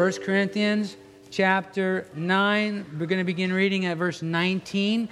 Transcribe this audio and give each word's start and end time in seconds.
1 0.00 0.12
Corinthians 0.22 0.96
chapter 1.30 2.06
9. 2.14 2.96
We're 2.98 3.04
going 3.04 3.18
to 3.18 3.24
begin 3.24 3.52
reading 3.52 3.84
at 3.84 3.98
verse 3.98 4.22
19. 4.22 5.10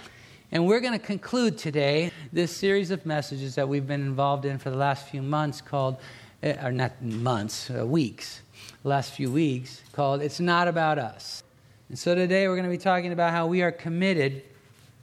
And 0.51 0.67
we're 0.67 0.81
going 0.81 0.99
to 0.99 0.99
conclude 0.99 1.59
today 1.59 2.11
this 2.33 2.57
series 2.57 2.91
of 2.91 3.05
messages 3.05 3.55
that 3.57 3.69
we've 3.69 3.87
been 3.87 4.01
involved 4.01 4.47
in 4.47 4.57
for 4.57 4.71
the 4.71 4.79
last 4.79 5.07
few 5.07 5.21
months 5.21 5.61
called, 5.61 5.99
eh, 6.43 6.57
or 6.67 6.73
not 6.73 7.03
months, 7.03 7.71
uh, 7.71 7.87
weeks, 7.87 8.41
last 8.83 9.13
few 9.13 9.31
weeks, 9.31 9.83
called 9.93 10.23
It's 10.23 10.41
Not 10.41 10.69
About 10.69 10.99
Us. 10.99 11.43
And 11.91 11.99
so 11.99 12.15
today 12.15 12.49
we're 12.49 12.57
going 12.57 12.65
to 12.65 12.71
be 12.71 12.79
talking 12.79 13.13
about 13.13 13.33
how 13.33 13.47
we 13.47 13.61
are 13.61 13.71
committed 13.71 14.43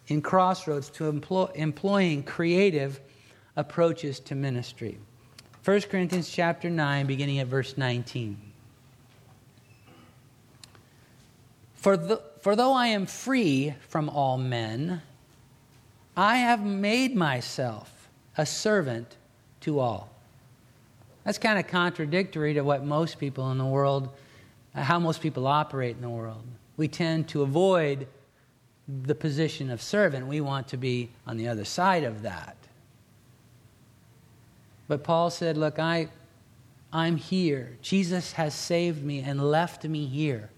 in 0.08 0.20
Crossroads 0.20 0.90
to 0.90 1.08
employ, 1.10 1.46
employing 1.54 2.24
creative 2.24 3.02
approaches 3.56 4.20
to 4.22 4.34
ministry. 4.34 4.98
1 5.64 5.82
Corinthians 5.82 6.28
chapter 6.28 6.72
9, 6.72 7.06
beginning 7.06 7.38
at 7.38 7.46
verse 7.46 7.78
19. 7.78 8.45
For, 11.86 11.98
the, 11.98 12.20
for 12.42 12.56
though 12.56 12.74
I 12.74 12.88
am 12.88 13.06
free 13.06 13.76
from 13.90 14.10
all 14.10 14.40
men, 14.40 15.04
I 16.18 16.38
have 16.38 16.66
made 16.66 17.16
myself 17.16 18.10
a 18.36 18.44
servant 18.44 19.18
to 19.62 19.80
all. 19.80 20.10
That's 21.24 21.38
kind 21.38 21.60
of 21.60 21.68
contradictory 21.68 22.56
to 22.56 22.62
what 22.62 22.84
most 22.84 23.20
people 23.20 23.52
in 23.52 23.60
the 23.60 23.66
world, 23.66 24.10
uh, 24.74 24.82
how 24.82 24.98
most 24.98 25.22
people 25.22 25.46
operate 25.46 25.96
in 25.96 26.02
the 26.02 26.10
world. 26.10 26.42
We 26.76 26.88
tend 26.88 27.28
to 27.28 27.44
avoid 27.44 28.08
the 28.88 29.14
position 29.14 29.70
of 29.70 29.80
servant. 29.80 30.26
We 30.26 30.42
want 30.42 30.68
to 30.70 30.78
be 30.78 31.12
on 31.28 31.38
the 31.38 31.50
other 31.50 31.66
side 31.66 32.04
of 32.04 32.24
that. 32.24 32.58
But 34.88 35.04
Paul 35.04 35.30
said, 35.30 35.56
Look, 35.56 35.78
I, 35.78 36.08
I'm 36.92 37.18
here. 37.18 37.78
Jesus 37.84 38.32
has 38.32 38.56
saved 38.56 39.04
me 39.04 39.20
and 39.20 39.52
left 39.52 39.84
me 39.84 40.08
here 40.08 40.50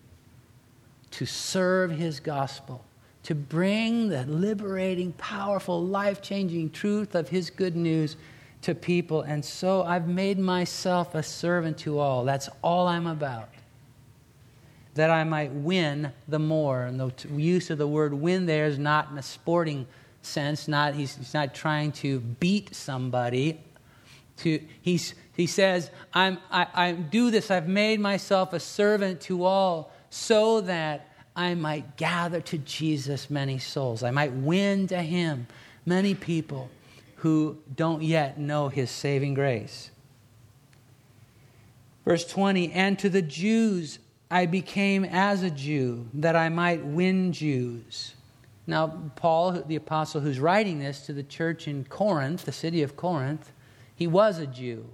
to 1.11 1.25
serve 1.25 1.91
his 1.91 2.19
gospel, 2.19 2.83
to 3.23 3.36
bring 3.36 4.09
the 4.09 4.25
liberating, 4.25 5.14
powerful, 5.14 5.83
life 5.83 6.22
changing 6.22 6.69
truth 6.69 7.16
of 7.16 7.30
his 7.30 7.49
good 7.49 7.75
news 7.75 8.17
to 8.61 8.75
people. 8.75 9.22
And 9.22 9.44
so 9.44 9.83
I've 9.83 10.08
made 10.08 10.39
myself 10.39 11.16
a 11.16 11.23
servant 11.23 11.77
to 11.80 11.99
all. 11.99 12.25
That's 12.25 12.49
all 12.61 12.88
I'm 12.88 13.08
about. 13.08 13.49
That 14.95 15.09
I 15.09 15.23
might 15.23 15.52
win 15.52 16.11
the 16.27 16.39
more. 16.39 16.83
And 16.83 16.99
the 16.99 17.14
use 17.36 17.69
of 17.69 17.77
the 17.77 17.88
word 17.88 18.14
win 18.14 18.45
there 18.45 18.66
is 18.66 18.80
not 18.80 19.11
in 19.11 19.17
a 19.17 19.23
sporting 19.23 19.88
sense, 20.21 20.67
not, 20.67 20.94
he's, 20.95 21.16
he's 21.16 21.33
not 21.33 21.53
trying 21.53 21.92
to 21.94 22.19
beat 22.19 22.75
somebody. 22.75 23.61
To, 24.38 24.59
he's, 24.81 25.14
he 25.33 25.47
says, 25.47 25.89
I'm, 26.14 26.38
I, 26.52 26.67
I 26.73 26.92
do 26.92 27.31
this, 27.31 27.49
I've 27.49 27.67
made 27.67 27.99
myself 27.99 28.53
a 28.53 28.59
servant 28.59 29.21
to 29.21 29.45
all 29.45 29.92
so 30.09 30.61
that 30.61 31.09
I 31.36 31.53
might 31.53 31.97
gather 31.97 32.41
to 32.41 32.58
Jesus 32.58 33.30
many 33.30 33.59
souls. 33.59 34.03
I 34.03 34.11
might 34.11 34.33
win 34.33 34.88
to 34.88 35.02
him 35.02 35.47
many 35.86 36.16
people 36.16 36.69
who 37.17 37.58
don't 37.75 38.02
yet 38.02 38.39
know 38.39 38.69
his 38.69 38.89
saving 38.89 39.33
grace. 39.33 39.91
Verse 42.05 42.25
20, 42.25 42.72
and 42.72 42.97
to 42.99 43.09
the 43.09 43.22
Jews 43.22 43.99
I 44.30 44.45
became 44.45 45.05
as 45.05 45.44
a 45.44 45.49
Jew, 45.49 46.08
that 46.14 46.36
I 46.36 46.49
might 46.49 46.83
win 46.86 47.31
Jews. 47.31 48.16
Now, 48.66 48.88
Paul, 49.16 49.64
the 49.66 49.77
apostle 49.77 50.21
who's 50.21 50.39
writing 50.39 50.80
this 50.80 51.05
to 51.05 51.14
the 51.14 51.23
church 51.23 51.67
in 51.67 51.86
Corinth, 51.86 52.44
the 52.44 52.52
city 52.52 52.81
of 52.81 52.97
Corinth, 52.97 53.52
he 53.95 54.08
was 54.08 54.39
a 54.39 54.47
Jew. 54.47 54.89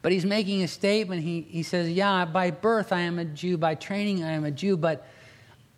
But 0.00 0.12
he's 0.12 0.24
making 0.24 0.62
a 0.62 0.68
statement. 0.68 1.22
He, 1.22 1.42
he 1.42 1.62
says, 1.62 1.90
Yeah, 1.90 2.24
by 2.24 2.50
birth 2.50 2.92
I 2.92 3.00
am 3.00 3.18
a 3.18 3.24
Jew, 3.24 3.56
by 3.56 3.74
training 3.74 4.24
I 4.24 4.32
am 4.32 4.44
a 4.44 4.50
Jew, 4.50 4.76
but 4.76 5.06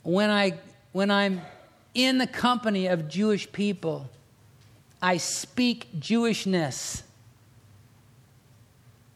when, 0.02 0.30
I, 0.30 0.58
when 0.92 1.10
I'm 1.10 1.40
in 1.94 2.18
the 2.18 2.26
company 2.26 2.86
of 2.86 3.08
Jewish 3.08 3.50
people, 3.50 4.10
I 5.00 5.16
speak 5.16 5.88
Jewishness. 5.98 7.02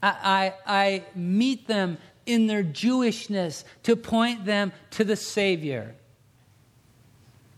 I, 0.02 0.52
I, 0.66 0.74
I 0.80 1.04
meet 1.14 1.66
them 1.66 1.98
in 2.26 2.46
their 2.46 2.62
Jewishness 2.62 3.64
to 3.84 3.96
point 3.96 4.44
them 4.44 4.72
to 4.90 5.04
the 5.04 5.16
Savior. 5.16 5.94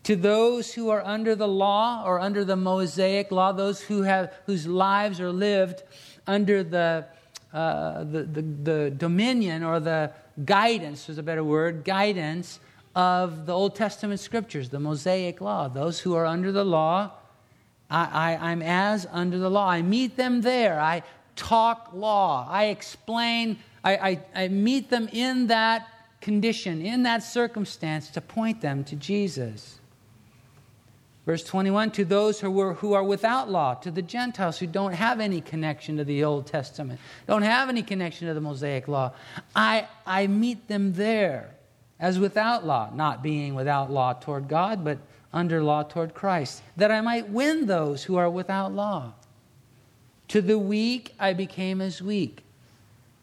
To 0.04 0.16
those 0.16 0.72
who 0.72 0.88
are 0.90 1.04
under 1.04 1.34
the 1.34 1.48
law 1.48 2.04
or 2.06 2.20
under 2.20 2.44
the 2.44 2.56
Mosaic 2.56 3.30
law, 3.30 3.52
those 3.52 3.80
who 3.80 4.02
have, 4.02 4.32
whose 4.46 4.66
lives 4.66 5.20
are 5.20 5.32
lived 5.32 5.82
under 6.26 6.62
the 6.62 7.06
uh, 7.53 8.05
the, 8.05 8.22
the, 8.22 8.43
the 8.43 8.91
dominion 8.91 9.62
or 9.65 9.81
the 9.81 10.12
guidance, 10.44 11.09
is 11.09 11.19
a 11.19 11.22
better 11.22 11.44
word, 11.44 11.84
guidance 11.84 12.61
of 12.94 13.47
the 13.47 13.53
Old 13.53 13.75
Testament 13.75 14.21
scriptures, 14.21 14.69
the 14.69 14.81
Mosaic 14.81 15.41
law. 15.41 15.69
Those 15.69 16.00
who 16.00 16.15
are 16.15 16.27
under 16.27 16.53
the 16.53 16.65
law, 16.65 17.12
I, 17.91 18.37
I, 18.38 18.50
I'm 18.50 18.62
as 18.62 19.06
under 19.11 19.38
the 19.38 19.50
law. 19.50 19.69
I 19.69 19.83
meet 19.83 20.16
them 20.16 20.43
there. 20.43 20.81
I 20.81 21.03
talk 21.37 21.91
law. 21.93 22.47
I 22.49 22.66
explain, 22.66 23.59
I, 23.82 23.97
I, 23.97 24.44
I 24.44 24.49
meet 24.49 24.91
them 24.91 25.09
in 25.12 25.49
that 25.49 25.88
condition, 26.21 26.82
in 26.82 27.03
that 27.05 27.22
circumstance 27.22 28.11
to 28.11 28.21
point 28.21 28.61
them 28.61 28.84
to 28.84 28.97
Jesus. 28.97 29.79
Verse 31.30 31.44
21 31.44 31.92
to 31.92 32.04
those 32.04 32.41
who, 32.41 32.50
were, 32.50 32.74
who 32.74 32.92
are 32.92 33.04
without 33.04 33.48
law, 33.48 33.74
to 33.74 33.92
the 33.92 34.02
Gentiles 34.02 34.58
who 34.58 34.66
don't 34.66 34.94
have 34.94 35.20
any 35.20 35.41
connection 35.41 35.96
to 35.98 36.02
the 36.02 36.24
Old 36.24 36.48
Testament, 36.48 36.98
don't 37.28 37.42
have 37.42 37.68
any 37.68 37.84
connection 37.84 38.26
to 38.26 38.34
the 38.34 38.41
Mosaic 38.41 38.88
law, 38.88 39.12
I, 39.54 39.86
I 40.04 40.26
meet 40.26 40.66
them 40.66 40.94
there 40.94 41.54
as 42.00 42.19
without 42.19 42.66
law, 42.66 42.90
not 42.92 43.22
being 43.22 43.54
without 43.54 43.92
law 43.92 44.14
toward 44.14 44.48
God, 44.48 44.84
but 44.84 44.98
under 45.32 45.62
law 45.62 45.84
toward 45.84 46.14
Christ, 46.14 46.64
that 46.76 46.90
I 46.90 47.00
might 47.00 47.28
win 47.28 47.66
those 47.66 48.02
who 48.02 48.16
are 48.16 48.28
without 48.28 48.72
law. 48.72 49.12
To 50.30 50.42
the 50.42 50.58
weak 50.58 51.14
I 51.20 51.32
became 51.32 51.80
as 51.80 52.02
weak. 52.02 52.42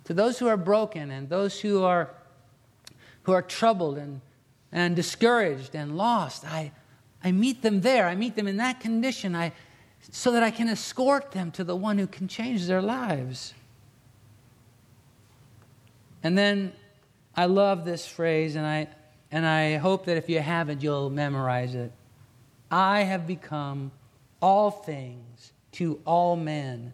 To 0.05 0.13
those 0.13 0.39
who 0.39 0.47
are 0.47 0.55
broken 0.55 1.11
and 1.11 1.27
those 1.27 1.59
who 1.59 1.83
are, 1.83 2.11
who 3.23 3.33
are 3.33 3.41
troubled 3.41 3.97
and, 3.97 4.21
and 4.71 4.95
discouraged 4.95 5.75
and 5.75 5.97
lost, 5.97 6.45
I, 6.45 6.71
I 7.23 7.31
meet 7.31 7.61
them 7.61 7.81
there. 7.81 8.07
I 8.07 8.15
meet 8.15 8.35
them 8.35 8.47
in 8.47 8.57
that 8.57 8.79
condition 8.79 9.35
I, 9.35 9.51
so 10.11 10.31
that 10.31 10.43
I 10.43 10.51
can 10.51 10.69
escort 10.69 11.31
them 11.31 11.51
to 11.51 11.63
the 11.63 11.75
one 11.75 11.97
who 11.97 12.07
can 12.07 12.27
change 12.27 12.67
their 12.67 12.81
lives. 12.81 13.53
And 16.23 16.37
then 16.37 16.73
I 17.35 17.45
love 17.45 17.85
this 17.85 18.07
phrase, 18.07 18.55
and 18.55 18.65
I, 18.65 18.87
and 19.31 19.45
I 19.45 19.77
hope 19.77 20.05
that 20.05 20.17
if 20.17 20.29
you 20.29 20.39
haven't, 20.39 20.81
you'll 20.81 21.09
memorize 21.09 21.75
it. 21.75 21.91
I 22.71 23.03
have 23.03 23.27
become 23.27 23.91
all 24.41 24.71
things 24.71 25.53
to 25.73 25.99
all 26.05 26.35
men, 26.35 26.93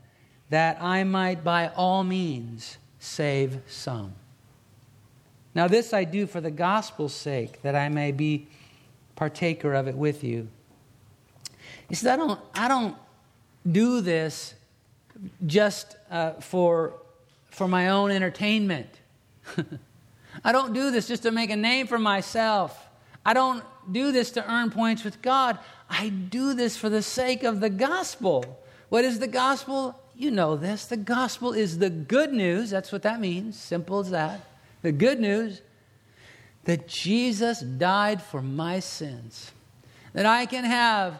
that 0.49 0.81
I 0.81 1.03
might 1.03 1.43
by 1.43 1.69
all 1.69 2.03
means 2.03 2.77
save 2.99 3.59
some. 3.67 4.13
Now, 5.55 5.67
this 5.67 5.93
I 5.93 6.03
do 6.03 6.27
for 6.27 6.41
the 6.41 6.51
gospel's 6.51 7.13
sake, 7.13 7.61
that 7.61 7.75
I 7.75 7.89
may 7.89 8.11
be 8.11 8.47
partaker 9.15 9.73
of 9.73 9.87
it 9.87 9.95
with 9.95 10.23
you. 10.23 10.47
He 11.89 11.95
said, 11.95 12.13
I 12.13 12.17
don't, 12.17 12.39
I 12.55 12.67
don't 12.67 12.95
do 13.69 14.01
this 14.01 14.53
just 15.45 15.95
uh, 16.09 16.31
for, 16.33 16.93
for 17.49 17.67
my 17.67 17.89
own 17.89 18.11
entertainment. 18.11 18.89
I 20.43 20.51
don't 20.51 20.73
do 20.73 20.91
this 20.91 21.07
just 21.07 21.23
to 21.23 21.31
make 21.31 21.49
a 21.49 21.55
name 21.55 21.87
for 21.87 21.99
myself. 21.99 22.87
I 23.25 23.33
don't 23.33 23.63
do 23.91 24.11
this 24.11 24.31
to 24.31 24.51
earn 24.51 24.71
points 24.71 25.03
with 25.03 25.21
God. 25.21 25.59
I 25.89 26.09
do 26.09 26.53
this 26.53 26.75
for 26.75 26.89
the 26.89 27.01
sake 27.01 27.43
of 27.43 27.59
the 27.59 27.69
gospel. 27.69 28.59
What 28.89 29.05
is 29.05 29.19
the 29.19 29.27
gospel? 29.27 29.99
You 30.15 30.31
know 30.31 30.55
this. 30.55 30.85
The 30.85 30.97
gospel 30.97 31.53
is 31.53 31.77
the 31.77 31.89
good 31.89 32.33
news. 32.33 32.69
That's 32.69 32.91
what 32.91 33.03
that 33.03 33.19
means. 33.19 33.57
Simple 33.57 33.99
as 33.99 34.09
that. 34.11 34.41
The 34.81 34.91
good 34.91 35.19
news 35.19 35.61
that 36.65 36.87
Jesus 36.87 37.59
died 37.59 38.21
for 38.21 38.41
my 38.41 38.79
sins, 38.79 39.51
that 40.13 40.25
I 40.25 40.45
can 40.45 40.63
have 40.63 41.19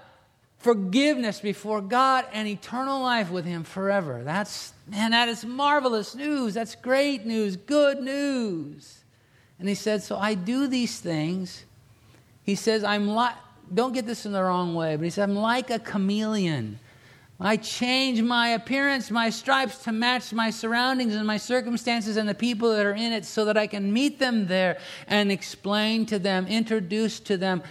forgiveness 0.57 1.41
before 1.41 1.81
God 1.81 2.25
and 2.31 2.47
eternal 2.47 3.01
life 3.01 3.29
with 3.29 3.45
Him 3.45 3.63
forever. 3.63 4.23
That's, 4.23 4.73
man, 4.87 5.11
that 5.11 5.27
is 5.27 5.43
marvelous 5.43 6.15
news. 6.15 6.53
That's 6.53 6.75
great 6.75 7.25
news, 7.25 7.57
good 7.57 8.01
news. 8.01 9.03
And 9.59 9.67
he 9.67 9.75
said, 9.75 10.01
So 10.01 10.17
I 10.17 10.33
do 10.33 10.67
these 10.67 10.99
things. 10.99 11.65
He 12.43 12.55
says, 12.55 12.83
I'm 12.83 13.07
like, 13.07 13.35
don't 13.73 13.93
get 13.93 14.05
this 14.05 14.25
in 14.25 14.31
the 14.33 14.43
wrong 14.43 14.75
way, 14.75 14.95
but 14.95 15.03
he 15.03 15.09
said, 15.09 15.29
I'm 15.29 15.35
like 15.35 15.69
a 15.69 15.79
chameleon. 15.79 16.79
I 17.39 17.57
change 17.57 18.21
my 18.21 18.49
appearance, 18.49 19.09
my 19.11 19.29
stripes 19.29 19.79
to 19.79 19.91
match 19.91 20.31
my 20.31 20.49
surroundings 20.49 21.15
and 21.15 21.25
my 21.25 21.37
circumstances 21.37 22.15
and 22.15 22.29
the 22.29 22.35
people 22.35 22.71
that 22.75 22.85
are 22.85 22.93
in 22.93 23.11
it 23.11 23.25
so 23.25 23.45
that 23.45 23.57
I 23.57 23.67
can 23.67 23.91
meet 23.91 24.19
them 24.19 24.47
there 24.47 24.77
and 25.07 25.31
explain 25.31 26.05
to 26.07 26.19
them, 26.19 26.47
introduce 26.47 27.19
to 27.21 27.37
them, 27.37 27.63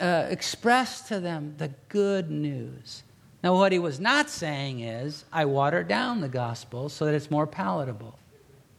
uh, 0.00 0.26
express 0.28 1.02
to 1.08 1.20
them 1.20 1.54
the 1.58 1.72
good 1.88 2.30
news. 2.30 3.02
Now, 3.42 3.54
what 3.54 3.72
he 3.72 3.78
was 3.78 4.00
not 4.00 4.30
saying 4.30 4.80
is, 4.80 5.24
I 5.32 5.44
water 5.44 5.82
down 5.82 6.20
the 6.20 6.28
gospel 6.28 6.88
so 6.88 7.04
that 7.04 7.14
it's 7.14 7.30
more 7.30 7.46
palatable. 7.46 8.18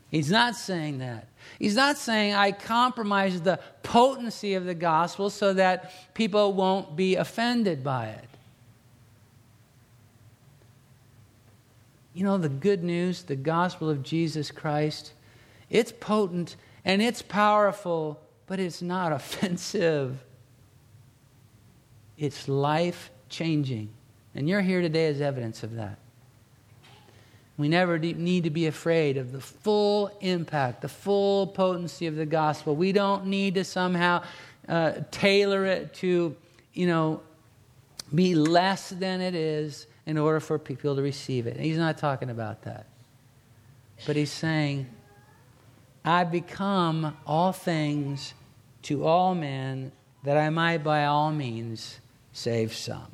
He's 0.09 0.31
not 0.31 0.55
saying 0.55 0.99
that. 0.99 1.27
He's 1.59 1.75
not 1.75 1.97
saying 1.97 2.33
I 2.33 2.53
compromise 2.53 3.41
the 3.41 3.59
potency 3.83 4.55
of 4.55 4.65
the 4.65 4.73
gospel 4.73 5.29
so 5.29 5.53
that 5.53 6.13
people 6.13 6.53
won't 6.53 6.95
be 6.95 7.15
offended 7.15 7.83
by 7.83 8.07
it. 8.07 8.26
You 12.17 12.23
know, 12.23 12.39
the 12.39 12.49
good 12.49 12.83
news, 12.83 13.21
the 13.21 13.35
gospel 13.35 13.91
of 13.91 14.01
Jesus 14.01 14.49
Christ, 14.49 15.13
it's 15.69 15.91
potent 15.91 16.55
and 16.83 16.99
it's 16.99 17.21
powerful, 17.21 18.19
but 18.47 18.59
it's 18.59 18.81
not 18.81 19.11
offensive. 19.11 20.17
It's 22.17 22.47
life 22.47 23.11
changing. 23.29 23.89
And 24.33 24.49
you're 24.49 24.61
here 24.61 24.81
today 24.81 25.05
as 25.05 25.21
evidence 25.21 25.61
of 25.61 25.75
that. 25.75 25.99
We 27.55 27.69
never 27.69 27.99
need 27.99 28.45
to 28.45 28.49
be 28.49 28.65
afraid 28.65 29.17
of 29.17 29.31
the 29.31 29.39
full 29.39 30.09
impact, 30.19 30.81
the 30.81 30.89
full 30.89 31.45
potency 31.45 32.07
of 32.07 32.15
the 32.15 32.25
gospel. 32.25 32.75
We 32.75 32.93
don't 32.93 33.27
need 33.27 33.53
to 33.53 33.63
somehow 33.63 34.23
uh, 34.67 34.93
tailor 35.11 35.67
it 35.67 35.93
to, 35.95 36.35
you 36.73 36.87
know, 36.87 37.21
be 38.15 38.33
less 38.33 38.89
than 38.89 39.21
it 39.21 39.35
is 39.35 39.85
in 40.07 40.17
order 40.17 40.39
for 40.39 40.57
people 40.57 40.95
to 40.95 41.01
receive 41.01 41.45
it. 41.45 41.57
And 41.57 41.65
he's 41.65 41.77
not 41.77 41.97
talking 41.97 42.29
about 42.29 42.63
that. 42.63 42.87
But 44.05 44.15
he's 44.15 44.31
saying, 44.31 44.87
I 46.03 46.23
become 46.23 47.17
all 47.27 47.51
things 47.51 48.33
to 48.83 49.05
all 49.05 49.35
men 49.35 49.91
that 50.23 50.37
I 50.37 50.49
might 50.49 50.77
by 50.77 51.05
all 51.05 51.31
means 51.31 51.99
save 52.31 52.73
some. 52.73 53.07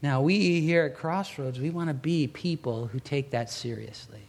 Now, 0.00 0.20
we 0.20 0.60
here 0.60 0.84
at 0.84 0.94
Crossroads, 0.94 1.58
we 1.58 1.70
want 1.70 1.88
to 1.88 1.94
be 1.94 2.28
people 2.28 2.86
who 2.86 3.00
take 3.00 3.30
that 3.30 3.50
seriously. 3.50 4.20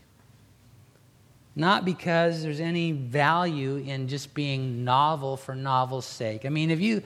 Not 1.55 1.85
because 1.85 2.41
there's 2.41 2.59
any 2.59 2.91
value 2.91 3.77
in 3.77 4.07
just 4.07 4.33
being 4.33 4.83
novel 4.83 5.37
for 5.37 5.53
novel's 5.53 6.05
sake. 6.05 6.45
I 6.45 6.49
mean, 6.49 6.71
if 6.71 6.81
you, 6.81 7.03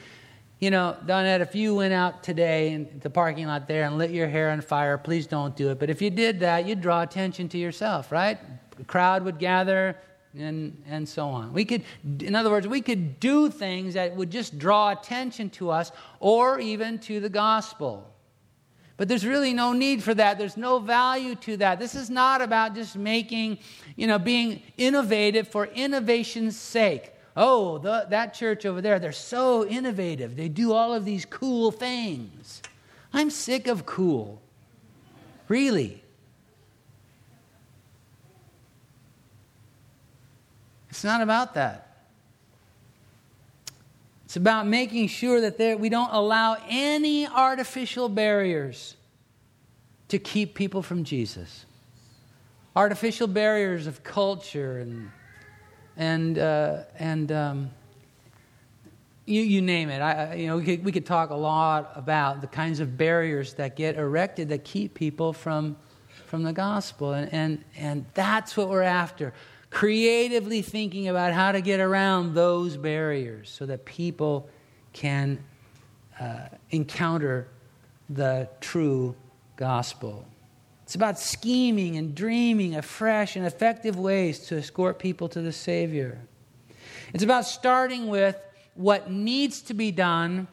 you 0.59 0.71
know, 0.71 0.97
Donette, 1.05 1.39
if 1.39 1.55
you 1.55 1.73
went 1.73 1.93
out 1.93 2.21
today 2.21 2.73
in 2.73 2.99
the 3.01 3.09
parking 3.09 3.47
lot 3.47 3.67
there 3.67 3.85
and 3.85 3.97
lit 3.97 4.11
your 4.11 4.27
hair 4.27 4.49
on 4.49 4.59
fire, 4.59 4.97
please 4.97 5.25
don't 5.25 5.55
do 5.55 5.69
it. 5.69 5.79
But 5.79 5.89
if 5.89 6.01
you 6.01 6.09
did 6.09 6.41
that, 6.41 6.65
you'd 6.67 6.81
draw 6.81 7.01
attention 7.01 7.47
to 7.49 7.57
yourself, 7.57 8.11
right? 8.11 8.37
The 8.77 8.83
crowd 8.83 9.23
would 9.23 9.39
gather 9.39 9.95
and, 10.37 10.81
and 10.87 11.07
so 11.07 11.27
on. 11.29 11.53
We 11.53 11.63
could, 11.63 11.83
in 12.19 12.35
other 12.35 12.49
words, 12.49 12.67
we 12.67 12.81
could 12.81 13.21
do 13.21 13.49
things 13.49 13.93
that 13.93 14.15
would 14.15 14.29
just 14.29 14.59
draw 14.59 14.91
attention 14.91 15.49
to 15.51 15.69
us 15.69 15.93
or 16.19 16.59
even 16.59 16.99
to 16.99 17.21
the 17.21 17.29
gospel. 17.29 18.13
But 18.97 19.07
there's 19.07 19.25
really 19.25 19.53
no 19.53 19.71
need 19.71 20.03
for 20.03 20.13
that. 20.13 20.37
There's 20.37 20.57
no 20.57 20.79
value 20.79 21.35
to 21.35 21.55
that. 21.57 21.79
This 21.79 21.95
is 21.95 22.09
not 22.09 22.41
about 22.41 22.75
just 22.75 22.97
making, 22.97 23.59
you 23.95 24.07
know, 24.07 24.19
being 24.19 24.61
innovative 24.77 25.47
for 25.47 25.67
innovation's 25.67 26.59
sake. 26.59 27.13
Oh, 27.35 27.77
the, 27.77 28.07
that 28.09 28.33
church 28.33 28.65
over 28.65 28.81
there, 28.81 28.99
they're 28.99 29.11
so 29.11 29.65
innovative. 29.65 30.35
They 30.35 30.49
do 30.49 30.73
all 30.73 30.93
of 30.93 31.05
these 31.05 31.25
cool 31.25 31.71
things. 31.71 32.61
I'm 33.13 33.29
sick 33.29 33.67
of 33.67 33.85
cool. 33.85 34.41
Really. 35.47 36.03
It's 40.89 41.03
not 41.03 41.21
about 41.21 41.53
that. 41.53 41.85
It's 44.25 44.35
about 44.35 44.67
making 44.67 45.07
sure 45.07 45.41
that 45.41 45.57
there, 45.57 45.75
we 45.77 45.89
don't 45.89 46.11
allow 46.11 46.57
any 46.67 47.25
artificial 47.27 48.09
barriers 48.09 48.95
to 50.09 50.19
keep 50.19 50.53
people 50.53 50.83
from 50.83 51.03
Jesus. 51.03 51.65
Artificial 52.75 53.27
barriers 53.27 53.87
of 53.87 54.03
culture 54.03 54.79
and, 54.79 55.09
and, 55.99 56.39
uh, 56.39 56.83
and 56.97 57.31
um, 57.31 57.69
you, 59.25 59.41
you 59.41 59.61
name 59.61 59.89
it. 59.89 60.01
I, 60.01 60.33
you 60.35 60.47
know, 60.47 60.57
we 60.57 60.63
could, 60.63 60.83
we 60.83 60.91
could 60.91 61.05
talk 61.05 61.29
a 61.29 61.35
lot 61.35 61.91
about 61.93 62.41
the 62.41 62.47
kinds 62.47 62.79
of 62.79 62.97
barriers 62.97 63.53
that 63.55 63.75
get 63.75 63.97
erected 63.97 64.49
that 64.49 64.63
keep 64.63 64.95
people 64.95 65.33
from, 65.33 65.75
from 66.25 66.43
the 66.43 66.53
gospel. 66.53 67.11
And, 67.13 67.31
and, 67.33 67.63
and 67.75 68.05
that's 68.13 68.57
what 68.57 68.69
we're 68.69 68.81
after 68.81 69.33
creatively 69.69 70.63
thinking 70.63 71.09
about 71.09 71.33
how 71.33 71.51
to 71.51 71.61
get 71.61 71.79
around 71.79 72.33
those 72.33 72.75
barriers 72.75 73.49
so 73.49 73.65
that 73.67 73.85
people 73.85 74.49
can 74.93 75.37
uh, 76.19 76.47
encounter 76.71 77.47
the 78.09 78.49
true 78.61 79.15
gospel. 79.57 80.25
It's 80.89 80.95
about 80.95 81.19
scheming 81.19 81.97
and 81.97 82.15
dreaming 82.15 82.73
of 82.73 82.83
fresh 82.83 83.35
and 83.35 83.45
effective 83.45 83.95
ways 83.95 84.39
to 84.47 84.57
escort 84.57 84.97
people 84.97 85.29
to 85.29 85.39
the 85.39 85.51
Savior. 85.51 86.17
It's 87.13 87.23
about 87.23 87.45
starting 87.45 88.07
with 88.07 88.35
what 88.73 89.11
needs 89.11 89.61
to 89.61 89.75
be 89.75 89.91
done 89.91 90.47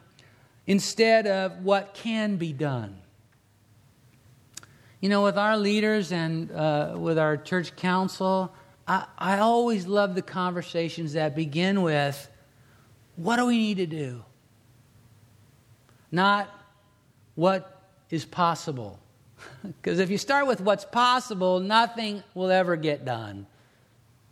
instead 0.67 1.25
of 1.25 1.63
what 1.63 1.95
can 1.95 2.35
be 2.35 2.53
done. 2.53 2.99
You 5.01 5.09
know, 5.09 5.23
with 5.23 5.39
our 5.39 5.57
leaders 5.57 6.11
and 6.11 6.51
uh, 6.51 6.93
with 6.95 7.17
our 7.17 7.35
church 7.35 7.75
council, 7.75 8.53
I, 8.87 9.07
I 9.17 9.39
always 9.39 9.87
love 9.87 10.13
the 10.13 10.21
conversations 10.21 11.13
that 11.13 11.35
begin 11.35 11.81
with, 11.81 12.29
What 13.15 13.37
do 13.37 13.47
we 13.47 13.57
need 13.57 13.77
to 13.77 13.87
do? 13.87 14.23
Not 16.11 16.47
what 17.33 17.81
is 18.11 18.23
possible. 18.23 18.99
Because 19.63 19.99
if 19.99 20.09
you 20.09 20.17
start 20.17 20.47
with 20.47 20.61
what's 20.61 20.85
possible, 20.85 21.59
nothing 21.59 22.23
will 22.33 22.51
ever 22.51 22.75
get 22.75 23.05
done. 23.05 23.47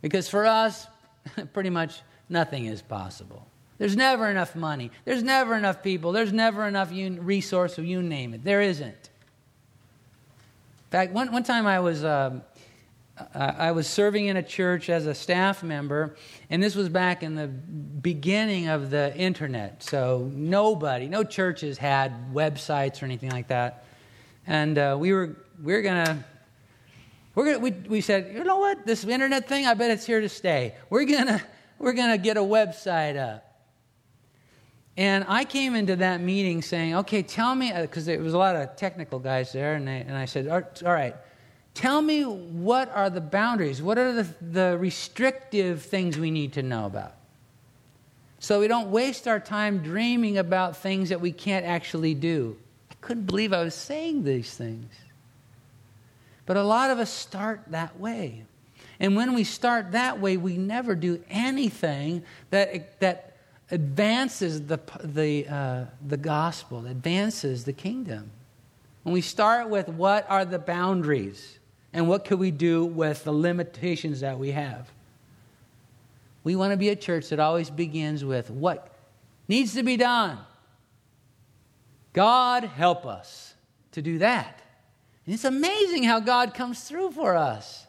Because 0.02 0.30
for 0.30 0.46
us, 0.46 0.88
pretty 1.54 1.70
much 1.70 2.02
nothing 2.30 2.66
is 2.66 2.82
possible. 2.82 3.48
There's 3.78 3.96
never 3.96 4.30
enough 4.30 4.56
money. 4.56 4.92
There's 5.04 5.24
never 5.24 5.56
enough 5.56 5.84
people. 5.84 6.12
There's 6.12 6.32
never 6.32 6.66
enough 6.66 6.92
resource, 6.92 7.78
Or 7.78 7.84
you 7.84 8.02
name 8.02 8.34
it. 8.34 8.44
There 8.44 8.62
isn't. 8.62 8.88
In 8.88 10.92
fact, 10.92 11.12
one, 11.12 11.32
one 11.32 11.44
time 11.44 11.68
I 11.68 11.80
was 11.80 12.06
um, 12.06 12.42
I 13.34 13.72
was 13.72 13.88
serving 13.88 14.26
in 14.26 14.36
a 14.36 14.44
church 14.44 14.90
as 14.90 15.06
a 15.06 15.16
staff 15.16 15.64
member, 15.64 16.16
and 16.50 16.62
this 16.62 16.76
was 16.76 16.90
back 16.90 17.24
in 17.24 17.36
the 17.36 17.48
beginning 17.48 18.68
of 18.68 18.90
the 18.90 19.16
internet. 19.16 19.84
So 19.84 20.30
nobody, 20.34 21.08
no 21.08 21.24
churches 21.24 21.78
had 21.78 22.34
websites 22.34 23.02
or 23.02 23.06
anything 23.06 23.32
like 23.32 23.48
that. 23.48 23.85
And 24.48 24.78
uh, 24.78 24.98
we 25.00 25.14
were 25.14 25.36
we 25.64 25.74
were 25.74 25.82
gonna 25.82 26.24
we're 27.34 27.46
gonna 27.46 27.60
we, 27.60 27.72
we 27.72 28.02
said 28.02 28.34
you 28.34 28.44
know 28.44 28.58
what 28.58 28.86
this 28.86 29.04
internet 29.04 29.48
thing 29.48 29.66
I 29.66 29.74
bet 29.74 29.92
it's 29.92 30.06
here 30.06 30.22
to 30.22 30.30
stay. 30.30 30.76
We're 30.90 31.06
gonna 31.06 31.42
we're 31.80 31.94
gonna 31.94 32.18
get 32.18 32.38
a 32.38 32.42
website 32.42 33.18
up. 33.18 33.42
And 34.98 35.26
I 35.28 35.44
came 35.44 35.76
into 35.76 35.98
that 35.98 36.22
meeting 36.22 36.62
saying, 36.62 36.96
okay, 36.96 37.22
tell 37.22 37.54
me, 37.54 37.74
because 37.82 38.08
uh, 38.08 38.12
there 38.14 38.22
was 38.22 38.34
a 38.34 38.38
lot 38.38 38.56
of 38.56 38.78
technical 38.78 39.20
guys 39.20 39.52
there, 39.52 39.74
and, 39.76 39.86
they, 39.86 39.98
and 40.00 40.16
I 40.16 40.24
said, 40.24 40.48
all 40.48 40.94
right, 40.94 41.14
Tell 41.76 42.02
me 42.02 42.24
what 42.24 42.90
are 42.96 43.10
the 43.10 43.22
boundaries? 43.22 43.82
What 43.82 43.98
are 43.98 44.14
the, 44.14 44.28
the 44.42 44.78
restrictive 44.80 45.84
things 45.84 46.18
we 46.18 46.32
need 46.32 46.54
to 46.54 46.64
know 46.64 46.86
about? 46.86 47.16
So 48.40 48.62
we 48.62 48.70
don't 48.70 48.92
waste 48.92 49.28
our 49.28 49.42
time 49.42 49.80
dreaming 49.80 50.38
about 50.38 50.78
things 50.78 51.10
that 51.10 51.20
we 51.20 51.34
can't 51.34 51.66
actually 51.66 52.14
do. 52.14 52.58
Couldn't 53.06 53.28
believe 53.28 53.54
I 53.54 53.62
was 53.62 53.76
saying 53.76 54.24
these 54.24 54.52
things. 54.56 54.92
But 56.48 56.58
a 56.58 56.64
lot 56.64 56.90
of 56.90 56.98
us 56.98 57.12
start 57.12 57.62
that 57.68 58.00
way. 58.00 58.46
And 59.00 59.16
when 59.16 59.36
we 59.36 59.44
start 59.44 59.92
that 59.92 60.20
way, 60.20 60.38
we 60.38 60.58
never 60.58 60.96
do 60.96 61.24
anything 61.30 62.24
that, 62.50 63.00
that 63.02 63.38
advances 63.70 64.64
the, 64.64 64.80
the, 65.04 65.48
uh, 65.48 65.86
the 66.04 66.18
gospel, 66.18 66.88
advances 66.88 67.64
the 67.64 67.74
kingdom. 67.74 68.32
When 69.04 69.14
we 69.14 69.22
start 69.22 69.70
with 69.70 69.88
what 69.88 70.26
are 70.28 70.44
the 70.44 70.58
boundaries, 70.58 71.60
and 71.94 72.10
what 72.10 72.26
can 72.26 72.40
we 72.40 72.50
do 72.50 72.86
with 72.86 73.24
the 73.24 73.32
limitations 73.32 74.22
that 74.22 74.40
we 74.40 74.50
have? 74.50 74.92
We 76.44 76.56
want 76.56 76.72
to 76.72 76.78
be 76.78 76.90
a 76.90 76.96
church 76.96 77.30
that 77.30 77.40
always 77.40 77.70
begins 77.70 78.26
with 78.26 78.50
what 78.50 78.92
needs 79.48 79.76
to 79.76 79.84
be 79.84 79.96
done. 79.96 80.40
God 82.16 82.64
help 82.64 83.06
us 83.06 83.54
to 83.92 84.02
do 84.02 84.20
that. 84.20 84.62
And 85.26 85.34
it's 85.34 85.44
amazing 85.44 86.04
how 86.04 86.22
God 86.22 86.54
comes 86.54 86.82
through 86.82 87.12
for 87.12 87.36
us. 87.36 87.86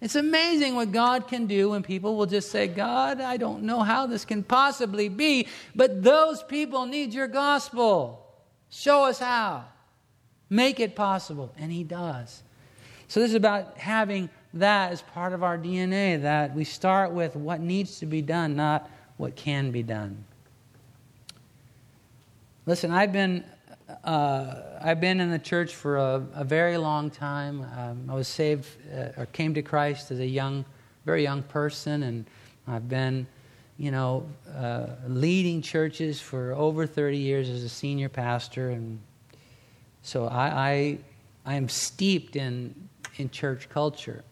It's 0.00 0.14
amazing 0.14 0.74
what 0.74 0.90
God 0.90 1.28
can 1.28 1.46
do 1.46 1.70
when 1.70 1.82
people 1.82 2.16
will 2.16 2.24
just 2.24 2.50
say, 2.50 2.66
God, 2.66 3.20
I 3.20 3.36
don't 3.36 3.64
know 3.64 3.80
how 3.80 4.06
this 4.06 4.24
can 4.24 4.42
possibly 4.42 5.10
be, 5.10 5.48
but 5.74 6.02
those 6.02 6.42
people 6.42 6.86
need 6.86 7.12
your 7.12 7.28
gospel. 7.28 8.26
Show 8.70 9.04
us 9.04 9.18
how. 9.18 9.66
Make 10.48 10.80
it 10.80 10.96
possible. 10.96 11.52
And 11.58 11.70
He 11.70 11.84
does. 11.84 12.42
So, 13.06 13.20
this 13.20 13.30
is 13.30 13.34
about 13.34 13.76
having 13.76 14.30
that 14.54 14.92
as 14.92 15.02
part 15.02 15.34
of 15.34 15.42
our 15.42 15.58
DNA, 15.58 16.22
that 16.22 16.54
we 16.54 16.64
start 16.64 17.12
with 17.12 17.36
what 17.36 17.60
needs 17.60 17.98
to 17.98 18.06
be 18.06 18.22
done, 18.22 18.56
not 18.56 18.88
what 19.18 19.36
can 19.36 19.72
be 19.72 19.82
done. 19.82 20.24
Listen, 22.64 22.90
I've 22.90 23.12
been 23.12 23.44
uh, 24.04 24.54
I've 24.82 25.00
been 25.00 25.20
in 25.20 25.30
the 25.30 25.38
church 25.38 25.74
for 25.74 25.96
a, 25.96 26.26
a 26.34 26.44
very 26.44 26.76
long 26.76 27.10
time. 27.10 27.66
Um, 27.76 28.08
I 28.10 28.14
was 28.14 28.28
saved 28.28 28.66
uh, 28.92 29.20
or 29.20 29.26
came 29.26 29.54
to 29.54 29.62
Christ 29.62 30.10
as 30.10 30.20
a 30.20 30.26
young, 30.26 30.64
very 31.04 31.22
young 31.22 31.42
person, 31.42 32.02
and 32.02 32.26
I've 32.66 32.88
been, 32.88 33.26
you 33.78 33.90
know, 33.90 34.26
uh, 34.54 34.86
leading 35.06 35.62
churches 35.62 36.20
for 36.20 36.52
over 36.52 36.86
30 36.86 37.16
years 37.16 37.48
as 37.48 37.64
a 37.64 37.68
senior 37.68 38.08
pastor, 38.08 38.70
and 38.70 38.98
so 40.02 40.26
I, 40.26 40.46
I, 40.46 40.98
I 41.46 41.54
am 41.54 41.68
steeped 41.68 42.36
in 42.36 42.88
in 43.16 43.30
church 43.30 43.68
culture. 43.68 44.24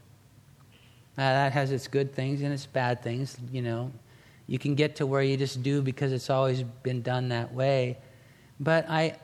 Now, 1.18 1.32
that 1.32 1.52
has 1.52 1.72
its 1.72 1.88
good 1.88 2.14
things 2.14 2.42
and 2.42 2.52
its 2.52 2.66
bad 2.66 3.02
things. 3.02 3.36
You 3.50 3.62
know, 3.62 3.92
you 4.46 4.58
can 4.58 4.74
get 4.74 4.96
to 4.96 5.06
where 5.06 5.22
you 5.22 5.36
just 5.36 5.62
do 5.62 5.82
because 5.82 6.12
it's 6.12 6.30
always 6.30 6.62
been 6.62 7.02
done 7.02 7.28
that 7.30 7.52
way. 7.52 7.98
But 8.60 8.88
I, 8.88 9.16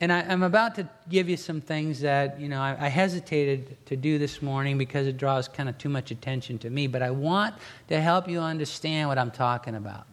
and 0.00 0.12
I, 0.12 0.20
am 0.20 0.44
about 0.44 0.76
to 0.76 0.88
give 1.08 1.28
you 1.28 1.36
some 1.36 1.60
things 1.60 2.00
that, 2.00 2.40
you 2.40 2.48
know, 2.48 2.60
I, 2.60 2.76
I, 2.78 2.88
hesitated 2.88 3.76
to 3.86 3.96
do 3.96 4.16
this 4.18 4.40
morning 4.40 4.78
because 4.78 5.08
it 5.08 5.16
draws 5.16 5.48
kind 5.48 5.68
of 5.68 5.76
too 5.76 5.88
much 5.88 6.12
attention 6.12 6.56
to 6.58 6.70
me. 6.70 6.86
But 6.86 7.02
I 7.02 7.10
want 7.10 7.56
to 7.88 8.00
help 8.00 8.28
you 8.28 8.38
understand 8.38 9.08
what 9.08 9.18
I'm 9.18 9.32
talking 9.32 9.74
about. 9.74 10.06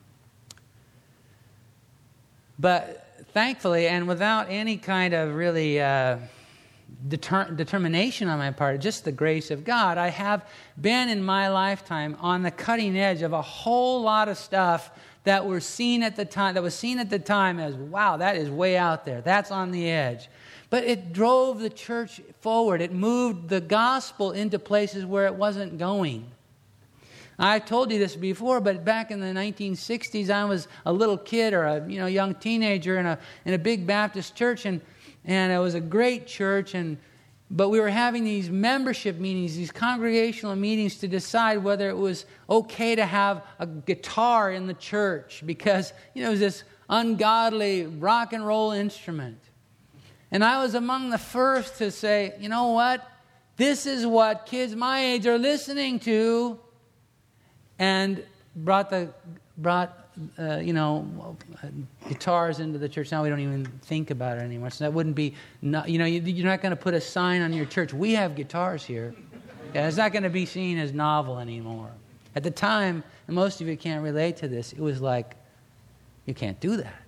But 2.57 3.25
thankfully, 3.33 3.87
and 3.87 4.07
without 4.07 4.47
any 4.49 4.77
kind 4.77 5.13
of 5.13 5.35
really 5.35 5.79
uh, 5.79 6.17
deter- 7.07 7.51
determination 7.51 8.27
on 8.27 8.39
my 8.39 8.49
part, 8.49 8.79
just 8.81 9.05
the 9.05 9.11
grace 9.11 9.51
of 9.51 9.63
God, 9.63 9.99
I 9.99 10.07
have 10.07 10.47
been 10.81 11.09
in 11.09 11.23
my 11.23 11.49
lifetime 11.49 12.17
on 12.21 12.41
the 12.41 12.51
cutting 12.51 12.97
edge 12.97 13.21
of 13.21 13.33
a 13.33 13.41
whole 13.41 14.01
lot 14.01 14.29
of 14.29 14.37
stuff 14.37 14.89
that 15.25 15.45
were 15.45 15.59
seen 15.59 16.01
at 16.01 16.15
the 16.15 16.25
time 16.25 16.53
that 16.55 16.63
was 16.63 16.73
seen 16.73 16.99
at 16.99 17.09
the 17.09 17.19
time 17.19 17.59
as 17.59 17.75
wow 17.75 18.17
that 18.17 18.37
is 18.37 18.49
way 18.49 18.77
out 18.77 19.05
there. 19.05 19.21
That's 19.21 19.51
on 19.51 19.71
the 19.71 19.89
edge. 19.89 20.29
But 20.69 20.83
it 20.85 21.13
drove 21.13 21.59
the 21.59 21.69
church 21.69 22.21
forward. 22.41 22.81
It 22.81 22.91
moved 22.91 23.49
the 23.49 23.61
gospel 23.61 24.31
into 24.31 24.57
places 24.57 25.05
where 25.05 25.25
it 25.25 25.35
wasn't 25.35 25.77
going. 25.77 26.31
I 27.37 27.59
told 27.59 27.91
you 27.91 27.99
this 27.99 28.15
before 28.15 28.61
but 28.61 28.85
back 28.85 29.11
in 29.11 29.19
the 29.19 29.27
1960s 29.27 30.29
i 30.29 30.45
was 30.45 30.69
a 30.85 30.93
little 30.93 31.17
kid 31.17 31.53
or 31.53 31.65
a 31.65 31.85
you 31.89 31.99
know 31.99 32.05
young 32.05 32.33
teenager 32.35 32.97
in 32.97 33.05
a 33.05 33.19
in 33.43 33.53
a 33.53 33.57
big 33.57 33.85
baptist 33.85 34.35
church 34.35 34.65
and 34.65 34.79
and 35.25 35.51
it 35.51 35.57
was 35.57 35.73
a 35.73 35.81
great 35.81 36.27
church 36.27 36.75
and 36.75 36.97
but 37.51 37.69
we 37.69 37.79
were 37.79 37.89
having 37.89 38.23
these 38.23 38.49
membership 38.49 39.17
meetings, 39.17 39.55
these 39.55 39.71
congregational 39.71 40.55
meetings 40.55 40.97
to 40.97 41.07
decide 41.07 41.63
whether 41.63 41.89
it 41.89 41.97
was 41.97 42.25
okay 42.49 42.95
to 42.95 43.05
have 43.05 43.43
a 43.59 43.67
guitar 43.67 44.51
in 44.51 44.65
the 44.65 44.73
church 44.73 45.43
because, 45.45 45.93
you 46.13 46.23
know, 46.23 46.29
it 46.29 46.31
was 46.31 46.39
this 46.39 46.63
ungodly 46.89 47.85
rock 47.85 48.33
and 48.33 48.45
roll 48.45 48.71
instrument. 48.71 49.37
And 50.31 50.43
I 50.43 50.61
was 50.63 50.73
among 50.73 51.11
the 51.11 51.17
first 51.17 51.77
to 51.77 51.91
say, 51.91 52.33
you 52.39 52.49
know 52.49 52.69
what? 52.69 53.07
This 53.57 53.85
is 53.85 54.05
what 54.05 54.47
kids 54.47 54.75
my 54.75 54.99
age 54.99 55.27
are 55.27 55.37
listening 55.37 55.99
to. 56.01 56.59
And 57.77 58.23
brought 58.55 58.89
the 58.89 59.13
brought 59.57 60.05
uh, 60.39 60.57
you 60.57 60.73
know, 60.73 61.35
guitars 62.07 62.59
into 62.59 62.79
the 62.79 62.87
church. 62.87 63.11
Now 63.11 63.23
we 63.23 63.29
don't 63.29 63.39
even 63.39 63.65
think 63.83 64.11
about 64.11 64.37
it 64.37 64.41
anymore. 64.41 64.69
So 64.69 64.85
that 64.85 64.93
wouldn't 64.93 65.15
be, 65.15 65.33
not, 65.61 65.89
you 65.89 65.99
know, 65.99 66.05
you're 66.05 66.45
not 66.45 66.61
going 66.61 66.71
to 66.71 66.81
put 66.81 66.93
a 66.93 67.01
sign 67.01 67.41
on 67.41 67.51
your 67.51 67.65
church. 67.65 67.93
We 67.93 68.13
have 68.13 68.35
guitars 68.35 68.85
here. 68.85 69.13
Yeah, 69.73 69.87
it's 69.87 69.97
not 69.97 70.13
going 70.13 70.23
to 70.23 70.29
be 70.29 70.45
seen 70.45 70.77
as 70.77 70.93
novel 70.93 71.39
anymore. 71.39 71.91
At 72.35 72.43
the 72.43 72.51
time, 72.51 73.03
most 73.27 73.59
of 73.61 73.67
you 73.67 73.75
can't 73.75 74.03
relate 74.03 74.37
to 74.37 74.47
this, 74.47 74.71
it 74.71 74.79
was 74.79 75.01
like, 75.01 75.35
you 76.25 76.33
can't 76.33 76.59
do 76.59 76.77
that. 76.77 77.01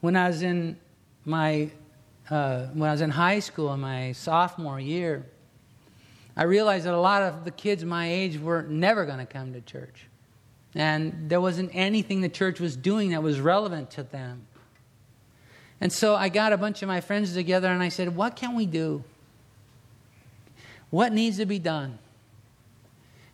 When 0.00 0.14
I 0.14 0.28
was 0.28 0.42
in 0.42 0.76
my, 1.24 1.70
uh, 2.30 2.66
when 2.66 2.88
I 2.88 2.92
was 2.92 3.00
in 3.00 3.10
high 3.10 3.40
school 3.40 3.72
in 3.74 3.80
my 3.80 4.12
sophomore 4.12 4.78
year, 4.78 5.26
I 6.38 6.44
realized 6.44 6.86
that 6.86 6.94
a 6.94 7.00
lot 7.00 7.22
of 7.22 7.44
the 7.44 7.50
kids 7.50 7.84
my 7.84 8.08
age 8.08 8.38
were 8.38 8.62
never 8.62 9.04
going 9.04 9.18
to 9.18 9.26
come 9.26 9.52
to 9.54 9.60
church. 9.60 10.06
And 10.74 11.28
there 11.28 11.40
wasn't 11.40 11.72
anything 11.74 12.20
the 12.20 12.28
church 12.28 12.60
was 12.60 12.76
doing 12.76 13.10
that 13.10 13.24
was 13.24 13.40
relevant 13.40 13.90
to 13.92 14.04
them. 14.04 14.46
And 15.80 15.92
so 15.92 16.14
I 16.14 16.28
got 16.28 16.52
a 16.52 16.56
bunch 16.56 16.80
of 16.82 16.86
my 16.86 17.00
friends 17.00 17.34
together 17.34 17.66
and 17.68 17.82
I 17.82 17.88
said, 17.88 18.14
What 18.14 18.36
can 18.36 18.54
we 18.54 18.66
do? 18.66 19.02
What 20.90 21.12
needs 21.12 21.38
to 21.38 21.46
be 21.46 21.58
done? 21.58 21.98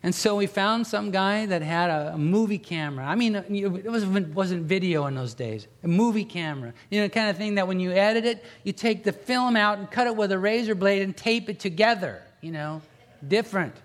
And 0.01 0.13
so 0.13 0.35
we 0.35 0.45
found 0.45 0.85
some 0.85 1.09
guy 1.09 1.45
that 1.47 1.61
had 1.63 1.89
a, 1.89 2.15
movie 2.17 2.59
camera. 2.59 3.05
I 3.05 3.15
mean, 3.15 3.35
uh, 3.35 3.43
it 3.49 3.89
wasn't, 3.89 4.35
wasn't 4.35 4.63
video 4.63 5.07
in 5.07 5.15
those 5.15 5.33
days. 5.33 5.67
A 5.83 5.87
movie 5.87 6.25
camera. 6.25 6.73
You 6.91 6.99
know, 6.99 7.07
the 7.07 7.13
kind 7.13 7.29
of 7.29 7.37
thing 7.37 7.55
that 7.55 7.67
when 7.67 7.79
you 7.79 7.91
edit 7.91 8.23
it, 8.23 8.43
you 8.63 8.71
take 8.71 9.03
the 9.03 9.11
film 9.11 9.55
out 9.55 9.79
and 9.79 9.89
cut 9.89 10.05
it 10.05 10.15
with 10.15 10.31
a 10.31 10.37
razor 10.37 10.75
blade 10.75 11.01
and 11.01 11.17
tape 11.17 11.49
it 11.49 11.59
together. 11.59 12.21
You 12.41 12.51
know, 12.51 12.81
different. 13.27 13.75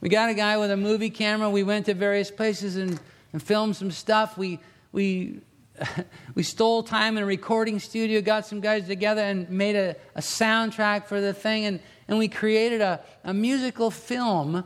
We 0.00 0.08
got 0.08 0.30
a 0.30 0.34
guy 0.34 0.58
with 0.58 0.70
a 0.70 0.76
movie 0.76 1.10
camera. 1.10 1.50
We 1.50 1.64
went 1.64 1.86
to 1.86 1.94
various 1.94 2.30
places 2.30 2.76
and, 2.76 3.00
and 3.32 3.42
filmed 3.42 3.74
some 3.74 3.90
stuff. 3.90 4.38
We, 4.38 4.60
we, 4.92 5.40
we 6.36 6.44
stole 6.44 6.84
time 6.84 7.16
in 7.16 7.24
a 7.24 7.26
recording 7.26 7.80
studio, 7.80 8.20
got 8.20 8.46
some 8.46 8.60
guys 8.60 8.86
together, 8.86 9.22
and 9.22 9.50
made 9.50 9.74
a, 9.74 9.96
a 10.14 10.20
soundtrack 10.20 11.06
for 11.06 11.20
the 11.20 11.34
thing. 11.34 11.64
And, 11.64 11.80
and 12.06 12.16
we 12.16 12.28
created 12.28 12.80
a, 12.80 13.00
a 13.24 13.34
musical 13.34 13.90
film 13.90 14.64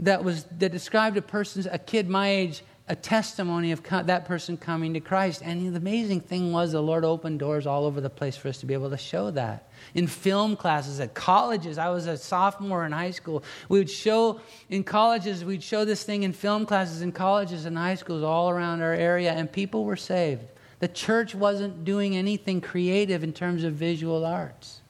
that, 0.00 0.22
was, 0.22 0.44
that 0.58 0.70
described 0.70 1.16
a 1.16 1.22
person's, 1.22 1.64
a 1.66 1.78
kid 1.78 2.10
my 2.10 2.28
age, 2.28 2.62
a 2.86 2.94
testimony 2.94 3.72
of 3.72 3.82
co- 3.82 4.02
that 4.02 4.26
person 4.26 4.56
coming 4.56 4.92
to 4.92 5.00
Christ. 5.00 5.40
And 5.42 5.72
the 5.72 5.78
amazing 5.78 6.20
thing 6.20 6.52
was 6.52 6.72
the 6.72 6.82
Lord 6.82 7.04
opened 7.04 7.38
doors 7.38 7.66
all 7.66 7.86
over 7.86 8.00
the 8.00 8.10
place 8.10 8.36
for 8.36 8.48
us 8.48 8.58
to 8.58 8.66
be 8.66 8.74
able 8.74 8.90
to 8.90 8.98
show 8.98 9.30
that 9.30 9.68
in 9.94 10.06
film 10.06 10.54
classes 10.54 11.00
at 11.00 11.14
colleges. 11.14 11.78
I 11.78 11.88
was 11.88 12.06
a 12.06 12.18
sophomore 12.18 12.84
in 12.84 12.92
high 12.92 13.10
school. 13.10 13.42
We 13.68 13.78
would 13.78 13.90
show 13.90 14.40
in 14.68 14.84
colleges, 14.84 15.44
we'd 15.44 15.62
show 15.62 15.84
this 15.84 16.04
thing 16.04 16.24
in 16.24 16.32
film 16.32 16.66
classes 16.66 17.00
in 17.00 17.12
colleges 17.12 17.64
and 17.64 17.76
high 17.76 17.94
schools 17.94 18.22
all 18.22 18.50
around 18.50 18.82
our 18.82 18.92
area, 18.92 19.32
and 19.32 19.50
people 19.50 19.84
were 19.84 19.96
saved. 19.96 20.42
The 20.80 20.88
church 20.88 21.34
wasn't 21.34 21.84
doing 21.84 22.16
anything 22.16 22.60
creative 22.60 23.24
in 23.24 23.32
terms 23.32 23.64
of 23.64 23.74
visual 23.74 24.26
arts. 24.26 24.80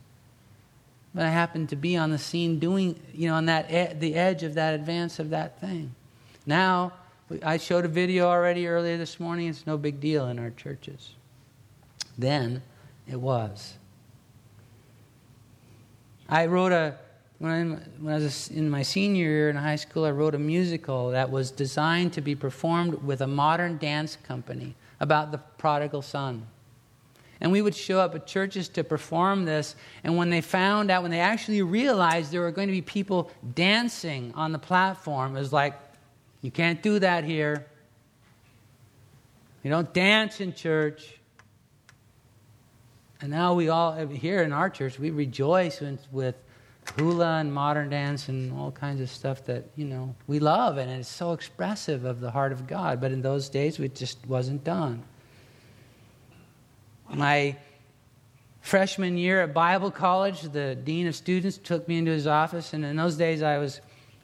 But 1.15 1.27
I 1.27 1.31
happened 1.31 1.69
to 1.69 1.77
be 1.77 1.97
on 1.97 2.11
the 2.11 2.19
scene 2.19 2.59
doing, 2.59 2.99
you 3.13 3.29
know, 3.29 3.35
on 3.35 3.47
that 3.47 3.71
e- 3.71 3.95
the 3.95 4.17
edge 4.17 4.43
of 4.43 4.55
that 4.55 4.75
advance 4.75 5.21
of 5.21 5.31
that 5.31 5.61
thing. 5.61 5.95
Now, 6.45 6.93
I 7.43 7.57
showed 7.57 7.85
a 7.85 7.89
video 7.89 8.27
already 8.27 8.67
earlier 8.67 8.97
this 8.97 9.19
morning. 9.19 9.49
It's 9.49 9.67
no 9.67 9.77
big 9.77 10.01
deal 10.01 10.29
in 10.29 10.39
our 10.39 10.51
churches. 10.51 11.15
Then 12.19 12.63
it 13.09 13.17
was. 13.17 13.75
I 16.29 16.47
wrote 16.47 16.73
a, 16.73 16.97
when, 17.39 17.53
I, 17.53 17.65
when 18.03 18.15
I 18.15 18.19
was 18.19 18.49
in 18.49 18.69
my 18.69 18.83
senior 18.83 19.25
year 19.25 19.51
in 19.51 19.57
high 19.57 19.77
school, 19.77 20.05
I 20.05 20.11
wrote 20.11 20.35
a 20.35 20.39
musical 20.39 21.11
that 21.11 21.31
was 21.31 21.51
designed 21.51 22.13
to 22.15 22.21
be 22.21 22.35
performed 22.35 23.03
with 23.03 23.21
a 23.21 23.27
modern 23.27 23.79
dance 23.79 24.17
company 24.17 24.75
about 25.01 25.33
the 25.33 25.39
prodigal 25.39 26.03
son. 26.03 26.47
And 27.41 27.51
we 27.53 27.61
would 27.61 27.75
show 27.75 28.01
up 28.01 28.15
at 28.15 28.27
churches 28.27 28.69
to 28.71 28.85
perform 28.85 29.45
this. 29.45 29.77
And 30.03 30.17
when 30.17 30.31
they 30.31 30.41
found 30.41 30.91
out, 30.91 31.03
when 31.03 31.11
they 31.11 31.21
actually 31.21 31.63
realized 31.63 32.33
there 32.33 32.41
were 32.41 32.53
going 32.53 32.69
to 32.69 32.73
be 32.73 32.81
people 32.81 33.31
dancing 33.55 34.33
on 34.35 34.53
the 34.53 34.59
platform, 34.59 35.37
it 35.37 35.41
was 35.41 35.53
like, 35.53 35.75
you 36.45 36.51
can't 36.51 36.83
do 36.83 36.99
that 36.99 37.25
here. 37.25 37.65
You 39.63 39.71
don't 39.71 39.95
dance 39.95 40.43
in 40.43 40.53
church. 40.53 41.19
And 43.23 43.31
now 43.31 43.55
we 43.55 43.71
all, 43.71 43.95
here 44.09 44.43
in 44.43 44.53
our 44.53 44.69
church, 44.69 44.99
we 44.99 45.09
rejoice 45.09 45.81
with 46.13 46.35
hula 46.99 47.39
and 47.39 47.51
modern 47.51 47.89
dance 47.89 48.29
and 48.29 48.53
all 48.53 48.71
kinds 48.71 49.01
of 49.01 49.09
stuff 49.09 49.43
that, 49.47 49.65
you 49.75 49.87
know, 49.87 50.15
we 50.27 50.39
love. 50.39 50.77
And 50.77 50.91
it's 50.91 51.09
so 51.09 51.33
expressive 51.33 52.05
of 52.05 52.21
the 52.21 52.31
heart 52.31 52.53
of 52.53 52.67
God. 52.67 53.01
But 53.01 53.11
in 53.11 53.23
those 53.23 53.49
days, 53.49 53.81
it 53.81 53.95
just 53.95 54.19
wasn't 54.27 54.65
done. 54.65 55.03
My 57.09 57.57
freshman 58.61 59.17
year 59.17 59.41
at 59.41 59.55
Bible 59.55 59.91
college, 59.91 60.43
the 60.43 60.75
dean 60.75 61.07
of 61.07 61.17
students 61.17 61.57
took 61.57 61.89
me 61.89 61.97
into 61.97 62.11
his 62.11 62.27
office. 62.27 62.75
And 62.75 62.85
in 62.85 62.97
those 62.97 63.17
days, 63.17 63.43
I 63.43 63.57
was. 63.57 63.81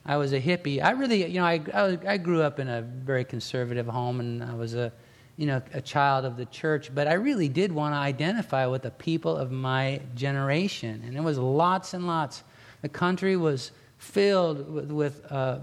I 0.07 0.17
was 0.17 0.33
a 0.33 0.41
hippie. 0.41 0.83
I 0.83 0.91
really, 0.91 1.27
you 1.27 1.41
know, 1.41 1.45
I, 1.45 1.61
I, 1.75 1.99
I 2.07 2.17
grew 2.17 2.43
up 2.43 2.59
in 2.59 2.69
a 2.69 2.83
very 2.83 3.25
conservative 3.25 3.87
home, 3.87 4.21
and 4.21 4.43
I 4.43 4.55
was 4.55 4.75
a, 4.75 4.93
you 5.37 5.47
know, 5.47 5.63
a 5.75 5.81
child 5.81 6.25
of 6.25 6.37
the 6.37 6.47
church, 6.47 6.95
but 6.95 7.07
I 7.07 7.15
really 7.15 7.49
did 7.49 7.71
want 7.73 7.95
to 7.95 7.99
identify 7.99 8.67
with 8.67 8.83
the 8.83 8.91
people 8.91 9.37
of 9.37 9.51
my 9.51 10.01
generation. 10.15 11.03
And 11.07 11.17
it 11.17 11.23
was 11.23 11.39
lots 11.39 11.95
and 11.95 12.07
lots. 12.07 12.43
The 12.83 12.89
country 12.89 13.37
was 13.37 13.73
filled 13.99 14.71
with, 14.71 14.91
with 14.91 15.31
uh, 15.31 15.59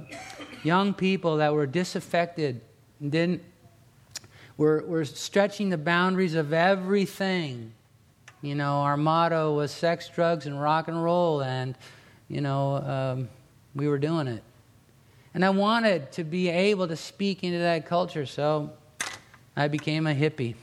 young 0.63 0.93
people 0.93 1.37
that 1.37 1.53
were 1.53 1.65
disaffected 1.65 2.61
and 2.99 3.11
didn't, 3.11 3.43
were, 4.57 4.83
were 4.87 5.05
stretching 5.05 5.69
the 5.69 5.77
boundaries 5.77 6.35
of 6.35 6.53
everything. 6.53 7.73
You 8.41 8.53
know, 8.53 8.81
our 8.81 8.97
motto 8.97 9.55
was 9.55 9.71
sex, 9.71 10.09
drugs, 10.09 10.45
and 10.45 10.61
rock 10.61 10.87
and 10.87 11.03
roll, 11.03 11.41
and, 11.41 11.75
you 12.27 12.41
know, 12.41 12.75
um, 12.75 13.29
we 13.77 13.87
were 13.87 13.97
doing 13.97 14.27
it. 14.27 14.43
And 15.33 15.45
I 15.45 15.51
wanted 15.51 16.11
to 16.13 16.23
be 16.23 16.49
able 16.49 16.87
to 16.87 16.95
speak 16.95 17.43
into 17.43 17.59
that 17.59 17.85
culture, 17.85 18.25
so 18.25 18.71
I 19.55 19.67
became 19.67 20.07
a 20.07 20.13
hippie. 20.13 20.55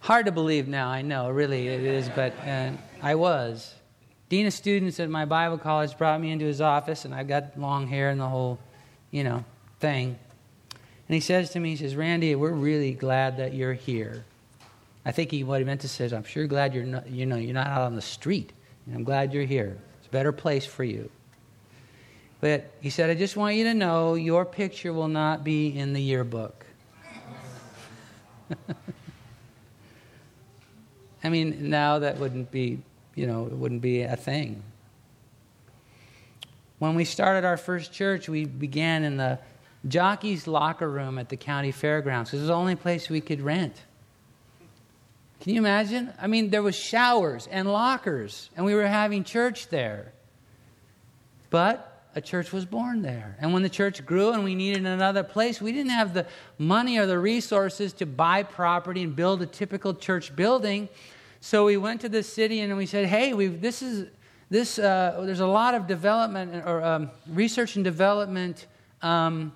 Hard 0.00 0.26
to 0.26 0.32
believe 0.32 0.66
now, 0.66 0.88
I 0.88 1.02
know, 1.02 1.30
really 1.30 1.68
it 1.68 1.82
is, 1.82 2.08
but 2.08 2.32
uh, 2.46 2.70
I 3.02 3.14
was. 3.14 3.74
Dean 4.30 4.46
of 4.46 4.52
students 4.52 4.98
at 4.98 5.10
my 5.10 5.24
Bible 5.24 5.58
college 5.58 5.98
brought 5.98 6.20
me 6.20 6.30
into 6.30 6.46
his 6.46 6.60
office, 6.60 7.04
and 7.04 7.14
I've 7.14 7.28
got 7.28 7.58
long 7.58 7.86
hair 7.86 8.10
and 8.10 8.20
the 8.20 8.28
whole, 8.28 8.58
you 9.10 9.24
know, 9.24 9.44
thing. 9.78 10.18
And 10.72 11.14
he 11.14 11.20
says 11.20 11.50
to 11.50 11.60
me, 11.60 11.70
he 11.70 11.76
says, 11.76 11.96
Randy, 11.96 12.34
we're 12.34 12.52
really 12.52 12.92
glad 12.92 13.36
that 13.38 13.52
you're 13.52 13.74
here. 13.74 14.24
I 15.04 15.12
think 15.12 15.32
he, 15.32 15.44
what 15.44 15.58
he 15.58 15.64
meant 15.64 15.80
to 15.80 15.88
say 15.88 16.04
is, 16.04 16.12
I'm 16.12 16.24
sure 16.24 16.46
glad 16.46 16.72
you're 16.72 16.84
not, 16.84 17.08
you 17.08 17.26
know, 17.26 17.36
you're 17.36 17.52
not 17.52 17.66
out 17.66 17.82
on 17.82 17.96
the 17.96 18.02
street. 18.02 18.52
And 18.86 18.94
I'm 18.94 19.04
glad 19.04 19.34
you're 19.34 19.44
here. 19.44 19.76
Better 20.10 20.32
place 20.32 20.66
for 20.66 20.84
you. 20.84 21.10
But 22.40 22.70
he 22.80 22.90
said, 22.90 23.10
I 23.10 23.14
just 23.14 23.36
want 23.36 23.56
you 23.56 23.64
to 23.64 23.74
know 23.74 24.14
your 24.14 24.44
picture 24.44 24.92
will 24.92 25.08
not 25.08 25.44
be 25.44 25.76
in 25.76 25.92
the 25.92 26.00
yearbook. 26.00 26.64
I 31.22 31.28
mean, 31.28 31.68
now 31.68 31.98
that 31.98 32.18
wouldn't 32.18 32.50
be, 32.50 32.78
you 33.14 33.26
know, 33.26 33.46
it 33.46 33.52
wouldn't 33.52 33.82
be 33.82 34.00
a 34.02 34.16
thing. 34.16 34.62
When 36.78 36.94
we 36.94 37.04
started 37.04 37.44
our 37.44 37.58
first 37.58 37.92
church, 37.92 38.26
we 38.26 38.46
began 38.46 39.04
in 39.04 39.18
the 39.18 39.38
jockey's 39.86 40.46
locker 40.46 40.88
room 40.88 41.18
at 41.18 41.28
the 41.28 41.36
county 41.36 41.72
fairgrounds. 41.72 42.30
This 42.30 42.40
was 42.40 42.48
the 42.48 42.54
only 42.54 42.74
place 42.74 43.10
we 43.10 43.20
could 43.20 43.42
rent. 43.42 43.82
Can 45.40 45.54
you 45.54 45.60
imagine? 45.60 46.12
I 46.20 46.26
mean, 46.26 46.50
there 46.50 46.62
was 46.62 46.76
showers 46.76 47.46
and 47.50 47.72
lockers, 47.72 48.50
and 48.56 48.66
we 48.66 48.74
were 48.74 48.86
having 48.86 49.24
church 49.24 49.68
there. 49.68 50.12
But 51.48 52.04
a 52.14 52.20
church 52.20 52.52
was 52.52 52.66
born 52.66 53.02
there. 53.02 53.36
And 53.40 53.52
when 53.52 53.62
the 53.62 53.68
church 53.68 54.04
grew 54.04 54.32
and 54.32 54.44
we 54.44 54.54
needed 54.54 54.84
another 54.84 55.22
place, 55.22 55.60
we 55.60 55.72
didn't 55.72 55.92
have 55.92 56.12
the 56.12 56.26
money 56.58 56.98
or 56.98 57.06
the 57.06 57.18
resources 57.18 57.92
to 57.94 58.06
buy 58.06 58.42
property 58.42 59.02
and 59.02 59.16
build 59.16 59.40
a 59.40 59.46
typical 59.46 59.94
church 59.94 60.34
building. 60.36 60.88
So 61.40 61.64
we 61.64 61.78
went 61.78 62.02
to 62.02 62.08
the 62.08 62.22
city 62.22 62.60
and 62.60 62.76
we 62.76 62.84
said, 62.84 63.06
"Hey, 63.06 63.32
we've 63.32 63.60
this 63.62 63.80
is 63.80 64.08
this. 64.50 64.78
Uh, 64.78 65.22
there's 65.24 65.40
a 65.40 65.46
lot 65.46 65.74
of 65.74 65.86
development 65.86 66.64
or 66.66 66.82
um, 66.82 67.10
research 67.28 67.76
and 67.76 67.84
development." 67.84 68.66
Um, 69.00 69.52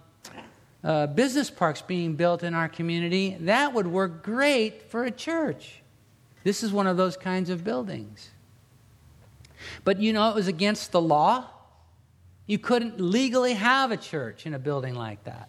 uh, 0.85 1.07
business 1.07 1.51
parks 1.51 1.81
being 1.81 2.15
built 2.15 2.43
in 2.43 2.55
our 2.55 2.69
community, 2.69 3.37
that 3.41 3.73
would 3.73 3.87
work 3.87 4.23
great 4.23 4.91
for 4.91 5.05
a 5.05 5.11
church. 5.11 5.81
This 6.45 6.63
is 6.63 6.73
one 6.73 6.87
of 6.87 6.99
those 6.99 7.17
kinds 7.17 7.49
of 7.49 7.65
buildings. 7.65 8.31
But 9.83 9.99
you 9.99 10.13
know, 10.13 10.29
it 10.29 10.35
was 10.35 10.47
against 10.47 10.93
the 10.93 11.01
law. 11.01 11.47
You 12.47 12.59
couldn't 12.59 13.01
legally 13.01 13.55
have 13.55 13.91
a 13.91 13.97
church 13.97 14.45
in 14.45 14.53
a 14.53 14.59
building 14.59 14.95
like 14.95 15.25
that. 15.25 15.49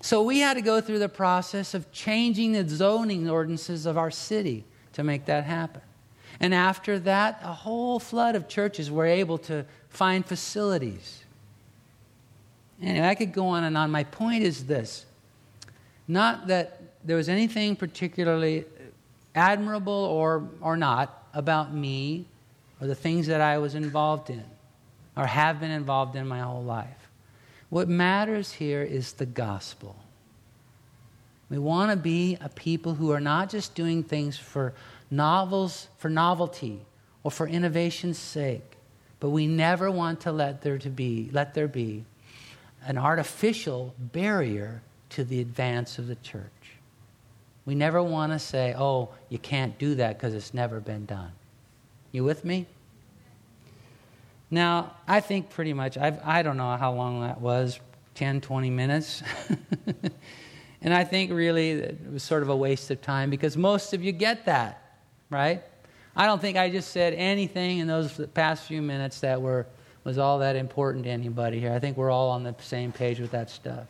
So 0.00 0.22
we 0.22 0.38
had 0.38 0.54
to 0.54 0.62
go 0.62 0.80
through 0.80 1.00
the 1.00 1.08
process 1.08 1.74
of 1.74 1.90
changing 1.90 2.52
the 2.52 2.68
zoning 2.68 3.28
ordinances 3.28 3.86
of 3.86 3.98
our 3.98 4.10
city 4.10 4.64
to 4.92 5.02
make 5.02 5.24
that 5.24 5.44
happen. 5.44 5.82
And 6.38 6.54
after 6.54 7.00
that, 7.00 7.40
a 7.42 7.52
whole 7.52 7.98
flood 7.98 8.36
of 8.36 8.46
churches 8.46 8.88
were 8.88 9.06
able 9.06 9.38
to 9.38 9.66
find 9.88 10.24
facilities 10.24 11.24
Anyway, 12.82 13.06
I 13.06 13.14
could 13.14 13.32
go 13.32 13.48
on 13.48 13.64
and 13.64 13.76
on. 13.76 13.90
My 13.90 14.04
point 14.04 14.42
is 14.42 14.64
this 14.64 15.06
not 16.08 16.48
that 16.48 16.80
there 17.04 17.16
was 17.16 17.28
anything 17.28 17.76
particularly 17.76 18.64
admirable 19.34 19.92
or, 19.92 20.48
or 20.60 20.76
not 20.76 21.28
about 21.32 21.72
me 21.72 22.26
or 22.80 22.86
the 22.86 22.94
things 22.94 23.26
that 23.28 23.40
I 23.40 23.58
was 23.58 23.74
involved 23.74 24.30
in 24.30 24.44
or 25.16 25.26
have 25.26 25.60
been 25.60 25.70
involved 25.70 26.16
in 26.16 26.26
my 26.26 26.40
whole 26.40 26.62
life. 26.62 27.08
What 27.68 27.88
matters 27.88 28.52
here 28.52 28.82
is 28.82 29.12
the 29.12 29.26
gospel. 29.26 29.96
We 31.48 31.58
want 31.58 31.90
to 31.90 31.96
be 31.96 32.36
a 32.40 32.48
people 32.48 32.94
who 32.94 33.12
are 33.12 33.20
not 33.20 33.50
just 33.50 33.74
doing 33.74 34.02
things 34.02 34.36
for 34.36 34.72
novels, 35.10 35.88
for 35.98 36.08
novelty, 36.08 36.80
or 37.22 37.30
for 37.30 37.46
innovation's 37.46 38.18
sake, 38.18 38.76
but 39.20 39.30
we 39.30 39.46
never 39.46 39.90
want 39.90 40.20
to 40.22 40.32
let 40.32 40.62
there 40.62 40.78
to 40.78 40.88
be, 40.88 41.28
let 41.32 41.54
there 41.54 41.68
be 41.68 42.04
an 42.84 42.98
artificial 42.98 43.94
barrier 43.98 44.82
to 45.10 45.24
the 45.24 45.40
advance 45.40 45.98
of 45.98 46.06
the 46.06 46.16
church. 46.16 46.50
We 47.66 47.74
never 47.74 48.02
want 48.02 48.32
to 48.32 48.38
say, 48.38 48.74
oh, 48.76 49.10
you 49.28 49.38
can't 49.38 49.78
do 49.78 49.94
that 49.96 50.18
because 50.18 50.34
it's 50.34 50.54
never 50.54 50.80
been 50.80 51.04
done. 51.04 51.32
You 52.12 52.24
with 52.24 52.44
me? 52.44 52.66
Now, 54.50 54.94
I 55.06 55.20
think 55.20 55.50
pretty 55.50 55.72
much, 55.72 55.96
I've, 55.96 56.18
I 56.24 56.42
don't 56.42 56.56
know 56.56 56.76
how 56.76 56.92
long 56.92 57.20
that 57.20 57.40
was 57.40 57.78
10, 58.16 58.40
20 58.40 58.70
minutes. 58.70 59.22
and 60.82 60.92
I 60.92 61.04
think 61.04 61.30
really 61.30 61.70
it 61.70 62.12
was 62.12 62.22
sort 62.22 62.42
of 62.42 62.48
a 62.48 62.56
waste 62.56 62.90
of 62.90 63.00
time 63.00 63.30
because 63.30 63.56
most 63.56 63.94
of 63.94 64.02
you 64.02 64.10
get 64.10 64.46
that, 64.46 64.98
right? 65.28 65.62
I 66.16 66.26
don't 66.26 66.40
think 66.40 66.56
I 66.56 66.70
just 66.70 66.90
said 66.90 67.14
anything 67.14 67.78
in 67.78 67.86
those 67.86 68.20
past 68.34 68.64
few 68.64 68.82
minutes 68.82 69.20
that 69.20 69.40
were 69.40 69.66
was 70.04 70.18
all 70.18 70.38
that 70.38 70.56
important 70.56 71.04
to 71.04 71.10
anybody 71.10 71.60
here. 71.60 71.72
I 71.72 71.78
think 71.78 71.96
we're 71.96 72.10
all 72.10 72.30
on 72.30 72.42
the 72.42 72.54
same 72.58 72.92
page 72.92 73.20
with 73.20 73.30
that 73.32 73.50
stuff. 73.50 73.86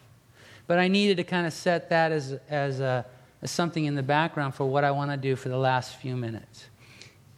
But 0.67 0.79
I 0.79 0.89
needed 0.89 1.17
to 1.17 1.25
kind 1.25 1.47
of 1.47 1.53
set 1.53 1.91
that 1.91 2.13
as, 2.13 2.39
as, 2.49 2.81
a, 2.81 3.05
as 3.43 3.51
something 3.51 3.85
in 3.85 3.95
the 3.95 4.03
background 4.03 4.55
for 4.55 4.65
what 4.65 4.85
I 4.85 4.91
want 4.91 5.11
to 5.11 5.17
do 5.17 5.37
for 5.37 5.49
the 5.49 5.59
last 5.59 5.97
few 5.97 6.17
minutes. 6.17 6.67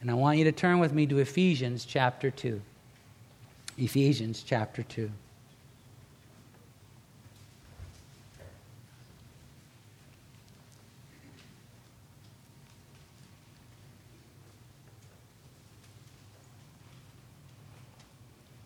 And 0.01 0.11
I 0.11 0.15
want 0.15 0.37
you 0.37 0.43
to 0.45 0.51
turn 0.51 0.79
with 0.79 0.93
me 0.93 1.05
to 1.07 1.19
Ephesians 1.19 1.85
chapter 1.85 2.29
2. 2.29 2.61
Ephesians 3.77 4.43
chapter 4.43 4.83
2. 4.83 5.09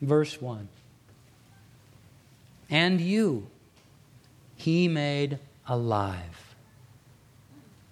Verse 0.01 0.41
1 0.41 0.67
And 2.69 3.01
you 3.01 3.47
he 4.55 4.87
made 4.87 5.39
alive. 5.67 6.55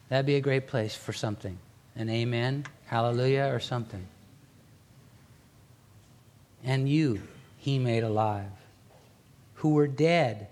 That'd 0.09 0.25
be 0.25 0.35
a 0.35 0.41
great 0.41 0.67
place 0.67 0.95
for 0.95 1.13
something. 1.13 1.57
An 1.95 2.09
amen, 2.09 2.65
hallelujah, 2.87 3.49
or 3.51 3.59
something. 3.59 4.05
And 6.63 6.89
you 6.89 7.21
he 7.57 7.79
made 7.79 8.03
alive, 8.03 8.51
who 9.55 9.69
were 9.69 9.87
dead 9.87 10.47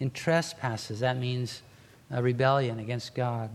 in 0.00 0.10
trespasses. 0.10 1.00
That 1.00 1.18
means 1.18 1.62
a 2.10 2.22
rebellion 2.22 2.78
against 2.78 3.14
God. 3.14 3.50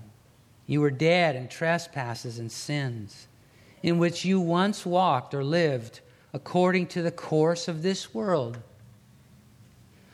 You 0.68 0.82
were 0.82 0.92
dead 0.92 1.36
in 1.36 1.48
trespasses 1.48 2.40
and 2.40 2.52
sins, 2.52 3.28
in 3.82 3.98
which 3.98 4.24
you 4.24 4.40
once 4.40 4.86
walked 4.86 5.34
or 5.34 5.44
lived 5.44 6.02
according 6.34 6.88
to 6.88 7.02
the 7.02 7.12
course 7.12 7.68
of 7.68 7.82
this 7.84 8.14
world. 8.14 8.58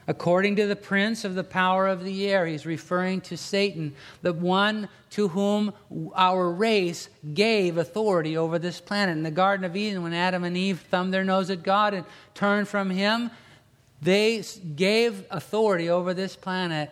According 0.08 0.56
to 0.56 0.66
the 0.66 0.76
prince 0.76 1.24
of 1.24 1.36
the 1.36 1.44
power 1.44 1.88
of 1.88 2.04
the 2.04 2.28
air, 2.28 2.48
he's 2.48 2.66
referring 2.66 3.22
to 3.22 3.38
Satan, 3.38 3.94
the 4.24 4.34
one 4.34 4.90
to 5.12 5.28
whom 5.28 5.72
our 6.16 6.50
race 6.50 7.10
gave 7.36 7.78
authority 7.78 8.36
over 8.36 8.58
this 8.58 8.82
planet. 8.82 9.16
In 9.16 9.24
the 9.24 9.30
Garden 9.30 9.64
of 9.66 9.76
Eden, 9.76 10.02
when 10.02 10.14
Adam 10.14 10.44
and 10.44 10.58
Eve 10.58 10.84
thumbed 10.90 11.14
their 11.14 11.24
nose 11.24 11.52
at 11.52 11.62
God 11.62 11.94
and 11.94 12.06
turned 12.34 12.68
from 12.68 12.90
him, 12.90 13.30
they 14.02 14.44
gave 14.76 15.26
authority 15.30 15.90
over 15.90 16.16
this 16.16 16.36
planet 16.36 16.90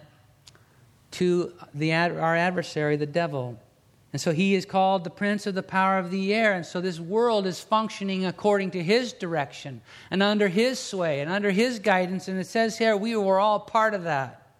to 1.11 1.53
the, 1.73 1.93
our 1.93 2.35
adversary, 2.35 2.97
the 2.97 3.07
devil. 3.07 3.59
And 4.17 4.21
so 4.23 4.33
he 4.33 4.55
is 4.55 4.65
called 4.65 5.03
the 5.03 5.11
prince 5.11 5.45
of 5.45 5.53
the 5.53 5.61
power 5.61 5.99
of 5.99 6.09
the 6.09 6.33
air. 6.33 6.53
And 6.53 6.65
so 6.65 6.81
this 6.81 6.99
world 6.99 7.45
is 7.45 7.59
functioning 7.59 8.25
according 8.25 8.71
to 8.71 8.81
his 8.81 9.13
direction 9.13 9.79
and 10.09 10.23
under 10.23 10.47
his 10.47 10.79
sway 10.79 11.19
and 11.19 11.29
under 11.29 11.51
his 11.51 11.77
guidance. 11.77 12.27
And 12.27 12.39
it 12.39 12.47
says 12.47 12.79
here, 12.79 12.97
we 12.97 13.15
were 13.15 13.39
all 13.39 13.59
part 13.59 13.93
of 13.93 14.05
that. 14.05 14.53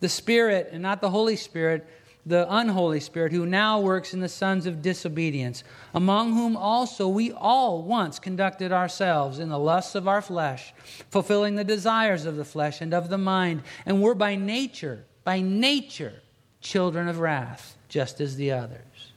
The 0.00 0.08
Spirit, 0.08 0.70
and 0.72 0.80
not 0.80 1.02
the 1.02 1.10
Holy 1.10 1.36
Spirit, 1.36 1.86
the 2.24 2.46
unholy 2.48 3.00
Spirit, 3.00 3.30
who 3.30 3.44
now 3.44 3.78
works 3.78 4.14
in 4.14 4.20
the 4.20 4.26
sons 4.26 4.64
of 4.64 4.80
disobedience, 4.80 5.62
among 5.92 6.32
whom 6.32 6.56
also 6.56 7.08
we 7.08 7.32
all 7.32 7.82
once 7.82 8.18
conducted 8.18 8.72
ourselves 8.72 9.38
in 9.38 9.50
the 9.50 9.58
lusts 9.58 9.94
of 9.94 10.08
our 10.08 10.22
flesh, 10.22 10.72
fulfilling 11.10 11.56
the 11.56 11.62
desires 11.62 12.24
of 12.24 12.36
the 12.36 12.44
flesh 12.46 12.80
and 12.80 12.94
of 12.94 13.10
the 13.10 13.18
mind, 13.18 13.62
and 13.84 14.00
were 14.00 14.14
by 14.14 14.34
nature, 14.34 15.04
by 15.24 15.42
nature, 15.42 16.22
children 16.66 17.08
of 17.08 17.20
wrath 17.20 17.76
just 17.88 18.20
as 18.20 18.36
the 18.36 18.50
others. 18.50 19.12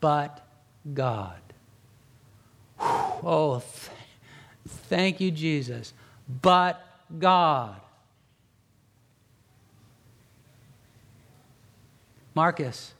But 0.00 0.44
God. 0.92 1.40
Oh, 2.80 3.60
th- 3.60 3.96
thank 4.88 5.20
you, 5.20 5.30
Jesus. 5.30 5.92
But 6.42 6.84
God. 7.18 7.80
Marcus, 12.34 12.94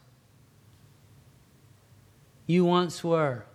you 2.47 2.65
once 2.65 3.03
were 3.03 3.45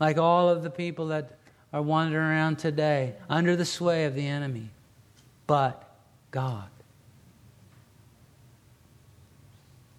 like 0.00 0.18
all 0.18 0.48
of 0.48 0.62
the 0.62 0.70
people 0.70 1.08
that 1.08 1.38
are 1.72 1.82
wandering 1.82 2.26
around 2.26 2.58
today 2.58 3.14
under 3.28 3.56
the 3.56 3.64
sway 3.64 4.04
of 4.04 4.14
the 4.14 4.26
enemy. 4.26 4.70
But 5.46 5.82
God. 6.30 6.68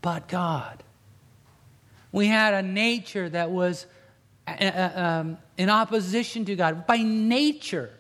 But 0.08 0.30
God. 0.30 0.84
We 2.14 2.28
had 2.28 2.54
a 2.54 2.62
nature 2.62 3.28
that 3.28 3.52
was 3.52 3.86
uh, 4.48 4.52
uh, 4.52 4.92
um, 4.96 5.38
in 5.58 5.70
opposition 5.70 6.46
to 6.46 6.56
God. 6.56 6.88
By 6.88 7.00
nature, 7.00 7.92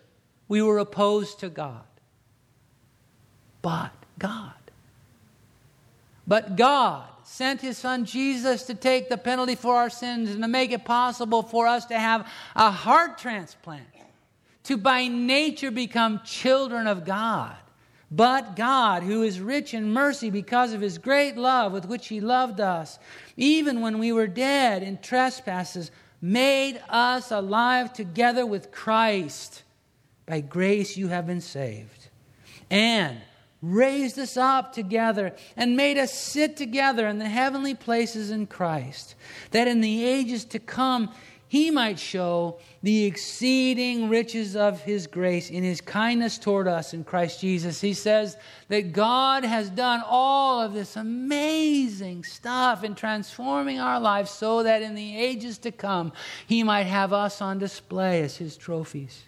we 0.47 0.61
were 0.61 0.77
opposed 0.77 1.41
to 1.41 1.49
God. 1.49 1.83
But 3.61 3.91
God. 4.17 4.53
But 6.25 6.55
God 6.55 7.09
sent 7.25 7.59
his 7.59 7.77
son 7.77 8.05
Jesus 8.05 8.63
to 8.67 8.73
take 8.73 9.09
the 9.09 9.17
penalty 9.17 9.55
for 9.55 9.75
our 9.75 9.89
sins 9.89 10.29
and 10.29 10.41
to 10.41 10.47
make 10.47 10.71
it 10.71 10.85
possible 10.85 11.43
for 11.43 11.67
us 11.67 11.87
to 11.87 11.99
have 11.99 12.25
a 12.55 12.71
heart 12.71 13.17
transplant, 13.17 13.83
to 14.63 14.77
by 14.77 15.09
nature 15.09 15.71
become 15.71 16.21
children 16.23 16.87
of 16.87 17.03
God. 17.03 17.57
But 18.09 18.55
God, 18.55 19.03
who 19.03 19.23
is 19.23 19.41
rich 19.41 19.73
in 19.73 19.91
mercy 19.91 20.29
because 20.29 20.71
of 20.71 20.81
his 20.81 20.97
great 20.97 21.35
love 21.35 21.73
with 21.73 21.85
which 21.85 22.07
he 22.07 22.21
loved 22.21 22.61
us, 22.61 22.99
even 23.35 23.81
when 23.81 23.99
we 23.99 24.11
were 24.11 24.27
dead 24.27 24.81
in 24.81 24.99
trespasses, 24.99 25.91
made 26.21 26.81
us 26.89 27.31
alive 27.31 27.91
together 27.91 28.45
with 28.45 28.71
Christ. 28.71 29.63
By 30.25 30.39
grace 30.39 30.95
you 30.95 31.09
have 31.09 31.27
been 31.27 31.41
saved. 31.41 32.07
And 32.69 33.17
raised 33.61 34.19
us 34.19 34.37
up 34.37 34.71
together 34.71 35.35
and 35.55 35.75
made 35.75 35.97
us 35.97 36.13
sit 36.13 36.55
together 36.55 37.07
in 37.07 37.17
the 37.17 37.29
heavenly 37.29 37.73
places 37.73 38.29
in 38.29 38.47
Christ, 38.47 39.15
that 39.51 39.67
in 39.67 39.81
the 39.81 40.05
ages 40.05 40.45
to 40.45 40.59
come 40.59 41.11
he 41.49 41.71
might 41.71 41.97
show 41.97 42.59
the 42.83 43.05
exceeding 43.05 44.09
riches 44.09 44.55
of 44.55 44.81
his 44.81 45.07
grace 45.07 45.49
in 45.49 45.63
his 45.63 45.79
kindness 45.79 46.37
toward 46.37 46.67
us 46.67 46.93
in 46.93 47.03
Christ 47.05 47.39
Jesus. 47.39 47.79
He 47.79 47.93
says 47.93 48.35
that 48.67 48.91
God 48.91 49.45
has 49.45 49.69
done 49.69 50.03
all 50.05 50.59
of 50.59 50.73
this 50.73 50.97
amazing 50.97 52.25
stuff 52.25 52.83
in 52.83 52.95
transforming 52.95 53.79
our 53.79 53.99
lives 53.99 54.29
so 54.29 54.63
that 54.63 54.81
in 54.81 54.93
the 54.93 55.17
ages 55.17 55.57
to 55.59 55.71
come 55.71 56.11
he 56.45 56.63
might 56.63 56.83
have 56.83 57.13
us 57.13 57.41
on 57.41 57.59
display 57.59 58.21
as 58.21 58.35
his 58.37 58.57
trophies. 58.57 59.23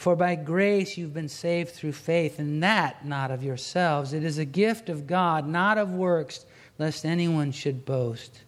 For 0.00 0.16
by 0.16 0.34
grace 0.34 0.96
you've 0.96 1.12
been 1.12 1.28
saved 1.28 1.74
through 1.74 1.92
faith, 1.92 2.38
and 2.38 2.62
that 2.62 3.04
not 3.04 3.30
of 3.30 3.44
yourselves. 3.44 4.14
It 4.14 4.24
is 4.24 4.38
a 4.38 4.46
gift 4.46 4.88
of 4.88 5.06
God, 5.06 5.46
not 5.46 5.76
of 5.76 5.92
works, 5.92 6.46
lest 6.80 7.04
anyone 7.04 7.52
should 7.52 7.84
boast. 7.84 8.40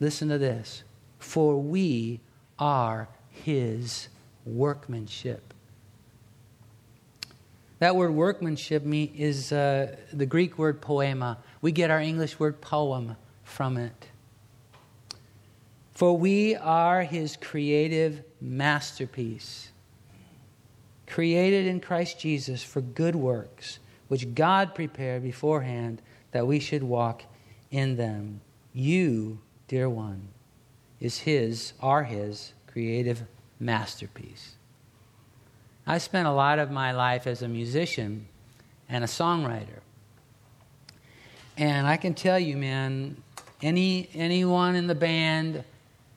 Listen 0.00 0.28
to 0.28 0.36
this. 0.36 0.84
For 1.18 1.58
we 1.58 2.20
are 2.58 3.08
his 3.30 4.08
workmanship. 4.44 5.54
That 7.78 7.96
word 7.96 8.10
workmanship 8.10 8.82
is 8.86 9.50
uh, 9.50 9.96
the 10.12 10.26
Greek 10.26 10.58
word 10.58 10.82
poema. 10.82 11.38
We 11.62 11.72
get 11.72 11.90
our 11.90 12.00
English 12.00 12.38
word 12.38 12.60
poem 12.60 13.16
from 13.44 13.78
it. 13.78 14.08
For 15.92 16.16
we 16.18 16.54
are 16.54 17.02
his 17.02 17.36
creative 17.36 18.22
masterpiece 18.42 19.72
created 21.06 21.66
in 21.66 21.80
Christ 21.80 22.20
Jesus 22.20 22.62
for 22.62 22.82
good 22.82 23.16
works, 23.16 23.78
which 24.08 24.34
God 24.34 24.74
prepared 24.74 25.22
beforehand 25.22 26.02
that 26.32 26.46
we 26.46 26.60
should 26.60 26.82
walk 26.82 27.22
in 27.70 27.96
them. 27.96 28.40
You, 28.72 29.40
dear 29.68 29.88
one, 29.88 30.28
is 31.00 31.18
His, 31.18 31.72
are 31.80 32.04
His 32.04 32.52
creative 32.66 33.22
masterpiece. 33.58 34.54
I 35.86 35.98
spent 35.98 36.28
a 36.28 36.32
lot 36.32 36.58
of 36.58 36.70
my 36.70 36.92
life 36.92 37.26
as 37.26 37.42
a 37.42 37.48
musician 37.48 38.26
and 38.88 39.02
a 39.02 39.06
songwriter. 39.06 39.80
And 41.56 41.86
I 41.86 41.96
can 41.96 42.14
tell 42.14 42.38
you, 42.38 42.56
man, 42.56 43.16
any 43.62 44.08
anyone 44.14 44.76
in 44.76 44.86
the 44.86 44.94
band, 44.94 45.64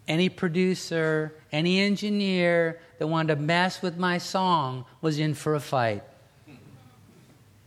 any 0.08 0.30
producer, 0.30 1.34
any 1.52 1.80
engineer 1.80 2.80
that 3.00 3.08
wanted 3.08 3.36
to 3.36 3.42
mess 3.42 3.82
with 3.82 3.98
my 3.98 4.18
song 4.18 4.86
was 5.02 5.20
in 5.20 5.34
for 5.34 5.56
a 5.56 5.60
fight. 5.60 6.04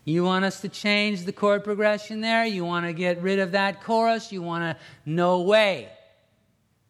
You 0.07 0.23
want 0.23 0.45
us 0.45 0.61
to 0.61 0.69
change 0.69 1.25
the 1.25 1.33
chord 1.33 1.65
progression 1.65 2.21
there? 2.21 2.47
You 2.47 2.65
want 2.65 2.87
to 2.87 2.93
get 2.93 3.21
rid 3.21 3.41
of 3.41 3.53
that 3.53 3.83
chorus? 3.83 4.31
You 4.31 4.41
want 4.41 4.63
to, 4.63 4.85
no 5.05 5.41
way. 5.41 5.89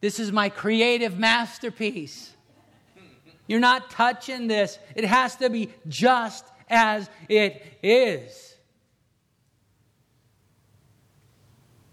This 0.01 0.19
is 0.19 0.31
my 0.31 0.49
creative 0.49 1.17
masterpiece. 1.17 2.31
You're 3.47 3.59
not 3.59 3.89
touching 3.89 4.45
this. 4.45 4.77
It 4.95 5.03
has 5.03 5.35
to 5.37 5.49
be 5.49 5.69
just 5.87 6.45
as 6.69 7.09
it 7.27 7.79
is. 7.81 8.55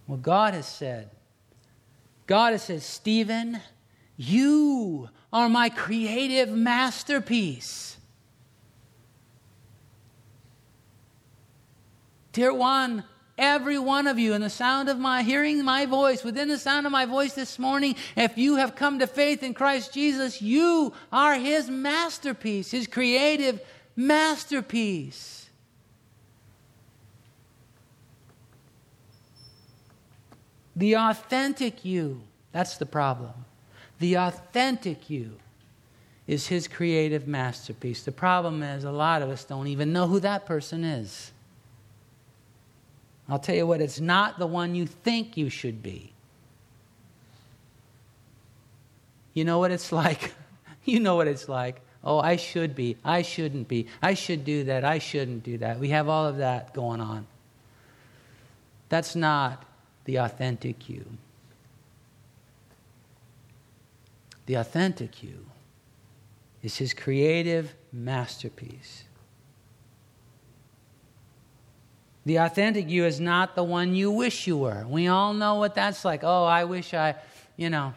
Well, 0.06 0.18
God 0.18 0.52
has 0.52 0.66
said, 0.66 1.10
God 2.26 2.52
has 2.52 2.64
said, 2.64 2.82
Stephen, 2.82 3.60
you 4.18 5.08
are 5.32 5.48
my 5.48 5.70
creative 5.70 6.50
masterpiece. 6.50 7.96
Dear 12.34 12.52
one, 12.52 13.04
every 13.38 13.78
one 13.78 14.08
of 14.08 14.18
you, 14.18 14.34
in 14.34 14.40
the 14.40 14.50
sound 14.50 14.88
of 14.88 14.98
my 14.98 15.22
hearing 15.22 15.64
my 15.64 15.86
voice, 15.86 16.24
within 16.24 16.48
the 16.48 16.58
sound 16.58 16.84
of 16.84 16.90
my 16.90 17.06
voice 17.06 17.32
this 17.32 17.60
morning, 17.60 17.94
if 18.16 18.36
you 18.36 18.56
have 18.56 18.74
come 18.74 18.98
to 18.98 19.06
faith 19.06 19.44
in 19.44 19.54
Christ 19.54 19.94
Jesus, 19.94 20.42
you 20.42 20.92
are 21.12 21.36
his 21.36 21.70
masterpiece, 21.70 22.72
his 22.72 22.88
creative 22.88 23.60
masterpiece. 23.94 25.48
The 30.74 30.96
authentic 30.96 31.84
you, 31.84 32.20
that's 32.50 32.78
the 32.78 32.86
problem. 32.86 33.44
The 34.00 34.16
authentic 34.16 35.08
you 35.08 35.36
is 36.26 36.48
his 36.48 36.66
creative 36.66 37.28
masterpiece. 37.28 38.02
The 38.02 38.10
problem 38.10 38.60
is, 38.64 38.82
a 38.82 38.90
lot 38.90 39.22
of 39.22 39.30
us 39.30 39.44
don't 39.44 39.68
even 39.68 39.92
know 39.92 40.08
who 40.08 40.18
that 40.18 40.46
person 40.46 40.82
is. 40.82 41.30
I'll 43.28 43.38
tell 43.38 43.54
you 43.54 43.66
what, 43.66 43.80
it's 43.80 44.00
not 44.00 44.38
the 44.38 44.46
one 44.46 44.74
you 44.74 44.86
think 44.86 45.36
you 45.36 45.48
should 45.48 45.82
be. 45.82 46.12
You 49.32 49.44
know 49.44 49.58
what 49.58 49.70
it's 49.70 49.92
like? 50.02 50.32
you 50.84 51.00
know 51.00 51.16
what 51.16 51.26
it's 51.26 51.48
like. 51.48 51.80
Oh, 52.02 52.18
I 52.18 52.36
should 52.36 52.74
be. 52.74 52.98
I 53.02 53.22
shouldn't 53.22 53.66
be. 53.66 53.86
I 54.02 54.12
should 54.14 54.44
do 54.44 54.64
that. 54.64 54.84
I 54.84 54.98
shouldn't 54.98 55.42
do 55.42 55.58
that. 55.58 55.78
We 55.78 55.88
have 55.88 56.08
all 56.08 56.26
of 56.26 56.36
that 56.36 56.74
going 56.74 57.00
on. 57.00 57.26
That's 58.90 59.16
not 59.16 59.64
the 60.04 60.16
authentic 60.16 60.88
you. 60.88 61.06
The 64.46 64.54
authentic 64.54 65.22
you 65.22 65.46
is 66.62 66.76
his 66.76 66.92
creative 66.92 67.74
masterpiece. 67.90 69.04
The 72.26 72.36
authentic 72.36 72.88
you 72.88 73.04
is 73.04 73.20
not 73.20 73.54
the 73.54 73.62
one 73.62 73.94
you 73.94 74.10
wish 74.10 74.46
you 74.46 74.56
were. 74.56 74.86
We 74.88 75.08
all 75.08 75.34
know 75.34 75.56
what 75.56 75.74
that's 75.74 76.04
like. 76.04 76.24
Oh, 76.24 76.44
I 76.44 76.64
wish 76.64 76.94
I, 76.94 77.16
you 77.56 77.68
know, 77.68 77.92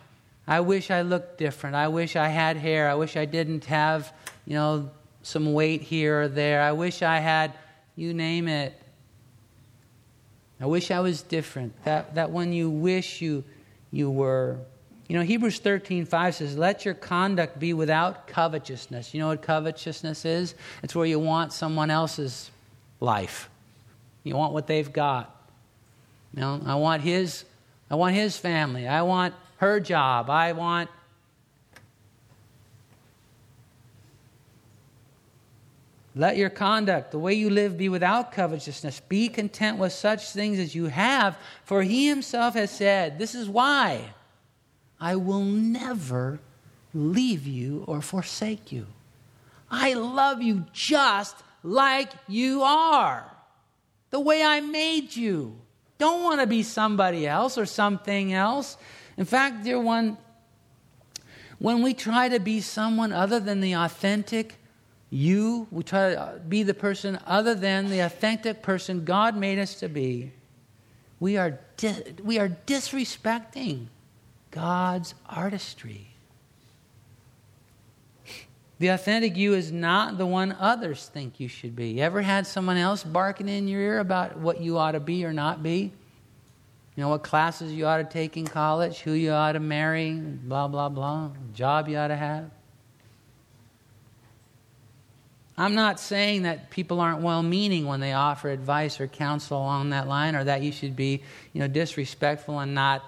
I 0.46 0.60
wish 0.60 0.92
I 0.92 1.02
looked 1.02 1.38
different. 1.38 1.76
I 1.76 1.88
wish 1.88 2.16
I 2.16 2.28
had 2.28 2.58
hair. 2.58 2.90
I 2.90 2.96
wish 2.96 3.16
I 3.16 3.26
didn't 3.26 3.66
have, 3.66 4.14
you 4.46 4.56
know, 4.56 4.90
some 5.24 5.54
weight 5.54 5.82
here 5.82 6.24
or 6.24 6.28
there. 6.28 6.62
I 6.62 6.74
wish 6.74 7.02
I 7.02 7.20
had, 7.20 7.54
you 7.96 8.14
name 8.14 8.48
it. 8.48 8.80
I 10.60 10.66
wish 10.66 10.92
I 10.92 11.00
was 11.00 11.22
different. 11.22 11.74
That, 11.84 12.16
that 12.16 12.32
one 12.32 12.52
you 12.52 12.70
wish 12.70 13.22
you, 13.22 13.44
you 13.92 14.10
were. 14.10 14.58
You 15.08 15.18
know, 15.18 15.24
Hebrews 15.24 15.60
13, 15.60 16.06
5 16.06 16.36
says, 16.36 16.58
Let 16.58 16.84
your 16.84 16.94
conduct 16.94 17.60
be 17.60 17.74
without 17.74 18.28
covetousness. 18.28 19.14
You 19.14 19.22
know 19.22 19.28
what 19.28 19.42
covetousness 19.42 20.26
is? 20.26 20.56
It's 20.84 20.96
where 20.96 21.06
you 21.06 21.20
want 21.20 21.54
someone 21.54 21.90
else's 21.90 22.52
life. 23.00 23.50
You 24.28 24.36
want 24.36 24.54
what 24.54 24.68
they've 24.68 24.92
got. 24.92 25.34
You 26.34 26.42
know, 26.42 26.62
I 26.66 26.76
want 26.76 27.02
his, 27.02 27.46
I 27.90 27.96
want 27.96 28.16
his 28.16 28.38
family. 28.38 28.88
I 28.88 29.02
want 29.02 29.34
her 29.58 29.80
job. 29.80 30.30
I 30.30 30.54
want 30.54 30.90
Let 36.18 36.36
your 36.36 36.50
conduct, 36.50 37.12
the 37.12 37.20
way 37.20 37.36
you 37.36 37.52
live, 37.52 37.78
be 37.78 37.90
without 37.90 38.32
covetousness. 38.32 39.02
Be 39.02 39.30
content 39.30 39.78
with 39.78 39.94
such 39.94 40.32
things 40.32 40.58
as 40.58 40.74
you 40.74 40.88
have, 40.88 41.38
for 41.64 41.84
he 41.84 42.08
himself 42.08 42.56
has 42.56 42.72
said, 42.72 43.20
This 43.20 43.36
is 43.36 43.48
why 43.48 44.02
I 45.00 45.16
will 45.16 45.44
never 45.44 46.40
leave 46.92 47.46
you 47.46 47.84
or 47.88 48.02
forsake 48.02 48.72
you. 48.72 48.88
I 49.70 49.94
love 49.94 50.42
you 50.42 50.66
just 50.74 51.36
like 51.62 52.12
you 52.28 52.64
are, 52.64 53.30
the 54.10 54.20
way 54.20 54.44
I 54.44 54.62
made 54.62 55.16
you. 55.16 55.60
Don't 55.98 56.24
want 56.24 56.42
to 56.42 56.48
be 56.48 56.64
somebody 56.64 57.28
else 57.28 57.58
or 57.58 57.66
something 57.66 58.34
else. 58.34 58.78
In 59.18 59.26
fact, 59.26 59.64
dear 59.64 59.80
one, 59.80 60.18
when 61.60 61.82
we 61.82 61.94
try 61.94 62.30
to 62.30 62.40
be 62.40 62.62
someone 62.62 63.12
other 63.12 63.40
than 63.40 63.62
the 63.62 63.74
authentic, 63.74 64.56
you, 65.10 65.68
we 65.72 65.84
try 65.84 66.12
to 66.12 66.22
uh, 66.22 66.38
be 66.40 66.64
the 66.64 66.74
person 66.74 67.18
other 67.26 67.56
than 67.56 67.90
the 67.90 68.00
authentic 68.00 68.62
person 68.62 69.06
God 69.06 69.36
made 69.36 69.58
us 69.58 69.76
to 69.80 69.88
be, 69.88 70.32
we 71.20 71.38
are, 71.38 71.60
di- 71.78 72.04
we 72.24 72.38
are 72.38 72.50
disrespecting 72.50 73.88
God's 74.52 75.16
artistry. 75.28 76.17
The 78.80 78.90
authentic 78.90 79.36
you 79.36 79.54
is 79.56 79.72
not 79.72 80.18
the 80.18 80.26
one 80.26 80.56
others 80.60 81.10
think 81.12 81.40
you 81.40 81.48
should 81.48 81.76
be. 81.76 81.90
You 81.90 82.04
ever 82.04 82.22
had 82.22 82.46
someone 82.46 82.78
else 82.78 83.04
barking 83.04 83.50
in 83.50 83.68
your 83.68 83.82
ear 83.82 84.00
about 84.00 84.38
what 84.38 84.62
you 84.62 84.78
ought 84.78 84.92
to 84.92 85.00
be 85.00 85.26
or 85.26 85.34
not 85.34 85.64
be? 85.64 85.92
You 86.96 87.04
know, 87.04 87.10
what 87.10 87.24
classes 87.24 87.74
you 87.74 87.86
ought 87.88 87.98
to 87.98 88.04
take 88.04 88.38
in 88.38 88.46
college, 88.46 89.00
who 89.00 89.12
you 89.12 89.32
ought 89.32 89.54
to 89.54 89.60
marry, 89.60 90.14
blah, 90.14 90.68
blah, 90.68 90.90
blah, 90.90 91.32
job 91.54 91.88
you 91.88 91.98
ought 91.98 92.08
to 92.08 92.16
have? 92.16 92.50
I'm 95.60 95.74
not 95.74 96.00
saying 96.00 96.44
that 96.44 96.70
people 96.70 97.00
aren't 97.00 97.22
well 97.22 97.42
meaning 97.42 97.88
when 97.88 98.00
they 98.00 98.14
offer 98.14 98.50
advice 98.50 99.00
or 99.00 99.08
counsel 99.08 99.58
along 99.58 99.90
that 99.90 100.08
line 100.08 100.36
or 100.36 100.44
that 100.44 100.62
you 100.62 100.72
should 100.72 100.96
be, 100.96 101.24
you 101.52 101.62
know, 101.62 101.68
disrespectful 101.68 102.60
and 102.60 102.76
not 102.76 103.04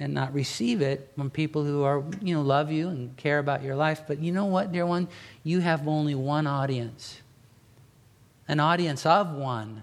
and 0.00 0.14
not 0.14 0.32
receive 0.32 0.80
it 0.80 1.10
from 1.16 1.30
people 1.30 1.64
who 1.64 1.82
are, 1.82 2.04
you 2.22 2.34
know, 2.34 2.42
love 2.42 2.70
you 2.70 2.88
and 2.88 3.16
care 3.16 3.38
about 3.38 3.62
your 3.62 3.74
life. 3.74 4.02
But 4.06 4.20
you 4.20 4.32
know 4.32 4.44
what, 4.44 4.72
dear 4.72 4.86
one? 4.86 5.08
You 5.42 5.60
have 5.60 5.88
only 5.88 6.14
one 6.14 6.46
audience. 6.46 7.20
An 8.46 8.60
audience 8.60 9.04
of 9.04 9.32
one. 9.32 9.82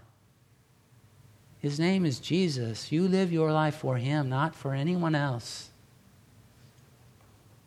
His 1.59 1.79
name 1.79 2.05
is 2.05 2.19
Jesus. 2.19 2.91
You 2.91 3.07
live 3.07 3.31
your 3.31 3.51
life 3.51 3.75
for 3.75 3.97
him, 3.97 4.29
not 4.29 4.55
for 4.55 4.73
anyone 4.73 5.15
else. 5.15 5.69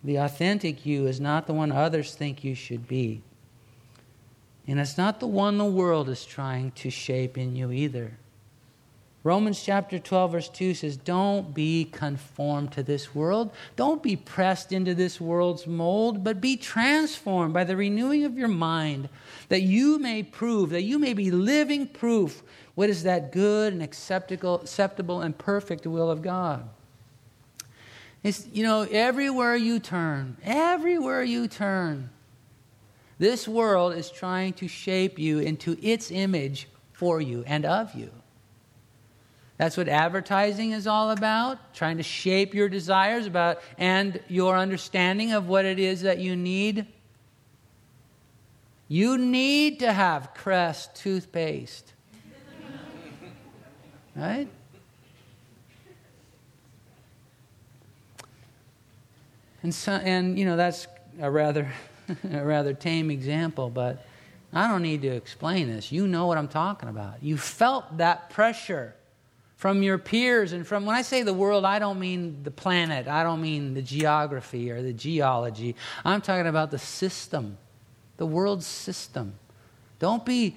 The 0.05 0.17
authentic 0.17 0.87
you 0.87 1.07
is 1.07 1.21
not 1.21 1.47
the 1.47 1.53
one 1.53 1.73
others 1.73 2.15
think 2.15 2.45
you 2.45 2.55
should 2.55 2.87
be. 2.87 3.23
And 4.67 4.79
it's 4.79 4.99
not 4.99 5.19
the 5.19 5.27
one 5.27 5.59
the 5.59 5.65
world 5.65 6.09
is 6.09 6.25
trying 6.25 6.73
to 6.73 6.91
shape 6.91 7.39
in 7.39 7.57
you 7.57 7.73
either. 7.73 8.18
Romans 9.25 9.61
chapter 9.63 9.99
12, 9.99 10.33
verse 10.33 10.49
2 10.49 10.75
says, 10.75 10.97
Don't 10.97 11.53
be 11.53 11.85
conformed 11.85 12.73
to 12.73 12.83
this 12.83 13.15
world. 13.15 13.51
Don't 13.75 14.03
be 14.03 14.15
pressed 14.15 14.73
into 14.73 14.95
this 14.95 15.21
world's 15.21 15.67
mold, 15.67 16.23
but 16.23 16.41
be 16.41 16.57
transformed 16.57 17.53
by 17.53 17.65
the 17.65 17.77
renewing 17.77 18.25
of 18.25 18.39
your 18.39 18.49
mind, 18.49 19.09
that 19.49 19.63
you 19.63 19.99
may 19.99 20.23
prove, 20.23 20.71
that 20.71 20.83
you 20.83 20.99
may 20.99 21.15
be 21.15 21.31
living 21.33 21.89
proof 21.89 22.43
what 22.77 22.89
is 22.89 23.03
that 23.03 23.33
good 23.33 23.73
and 23.73 23.83
acceptable, 23.83 24.61
acceptable 24.61 25.21
and 25.21 25.37
perfect 25.37 25.85
will 25.85 26.11
of 26.13 26.23
God. 26.23 26.69
It's, 28.23 28.47
you 28.53 28.63
know, 28.63 28.83
everywhere 28.83 29.57
you 29.57 29.81
turn, 29.81 30.37
everywhere 30.45 31.25
you 31.25 31.49
turn, 31.49 32.11
this 33.19 33.49
world 33.49 33.95
is 33.95 34.11
trying 34.11 34.53
to 34.55 34.69
shape 34.69 35.19
you 35.19 35.41
into 35.41 35.77
its 35.83 36.13
image 36.13 36.69
for 36.93 37.21
you 37.21 37.43
and 37.49 37.65
of 37.65 37.95
you. 37.95 38.13
That's 39.59 39.77
what 39.77 39.89
advertising 39.89 40.71
is 40.71 40.87
all 40.87 41.11
about, 41.11 41.75
trying 41.75 41.97
to 41.97 42.05
shape 42.05 42.55
your 42.55 42.69
desires 42.69 43.27
about 43.27 43.61
and 43.77 44.21
your 44.29 44.57
understanding 44.57 45.33
of 45.33 45.49
what 45.49 45.65
it 45.65 45.81
is 45.81 46.03
that 46.03 46.19
you 46.19 46.37
need. 46.37 46.87
You 48.87 49.19
need 49.19 49.81
to 49.81 49.93
have 49.93 50.33
Crest 50.33 50.95
toothpaste. 50.95 51.93
right? 54.17 54.49
And 59.65 59.75
so, 59.75 59.93
and 59.93 60.39
you 60.39 60.45
know 60.45 60.57
that's 60.57 60.87
a 61.21 61.29
rather 61.29 61.71
a 62.33 62.45
rather 62.45 62.75
tame 62.75 63.11
example, 63.11 63.71
but 63.71 64.07
I 64.53 64.69
don't 64.69 64.83
need 64.83 65.03
to 65.03 65.09
explain 65.09 65.67
this. 65.67 65.91
You 65.91 66.07
know 66.07 66.27
what 66.27 66.39
I'm 66.39 66.47
talking 66.47 66.89
about. 66.89 67.25
You 67.25 67.37
felt 67.37 67.99
that 67.99 68.31
pressure 68.31 68.95
from 69.59 69.83
your 69.83 69.99
peers 69.99 70.53
and 70.53 70.65
from 70.65 70.87
when 70.87 70.95
I 70.95 71.03
say 71.03 71.25
the 71.25 71.35
world, 71.35 71.65
I 71.65 71.81
don't 71.81 71.99
mean 71.99 72.45
the 72.45 72.51
planet, 72.51 73.09
I 73.09 73.25
don't 73.25 73.43
mean 73.43 73.75
the 73.75 73.83
geography 73.83 74.71
or 74.71 74.83
the 74.83 74.93
geology. 74.93 75.75
I'm 76.05 76.21
talking 76.21 76.47
about 76.47 76.71
the 76.71 76.79
system, 76.79 77.59
the 78.19 78.27
world 78.27 78.63
system. 78.63 79.35
Don't 79.99 80.25
be 80.25 80.57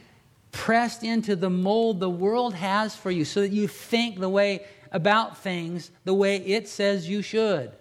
pressed 0.51 1.03
into 1.03 1.35
the 1.35 1.49
mold 1.49 1.99
the 1.99 2.11
world 2.11 2.53
has 2.53 2.95
for 2.95 3.09
you 3.09 3.25
so 3.25 3.41
that 3.41 3.51
you 3.51 3.67
think 3.67 4.19
the 4.19 4.29
way 4.29 4.67
about 4.91 5.39
things 5.39 5.89
the 6.05 6.13
way 6.13 6.37
it 6.37 6.67
says 6.69 7.09
you 7.09 7.23
should. 7.23 7.71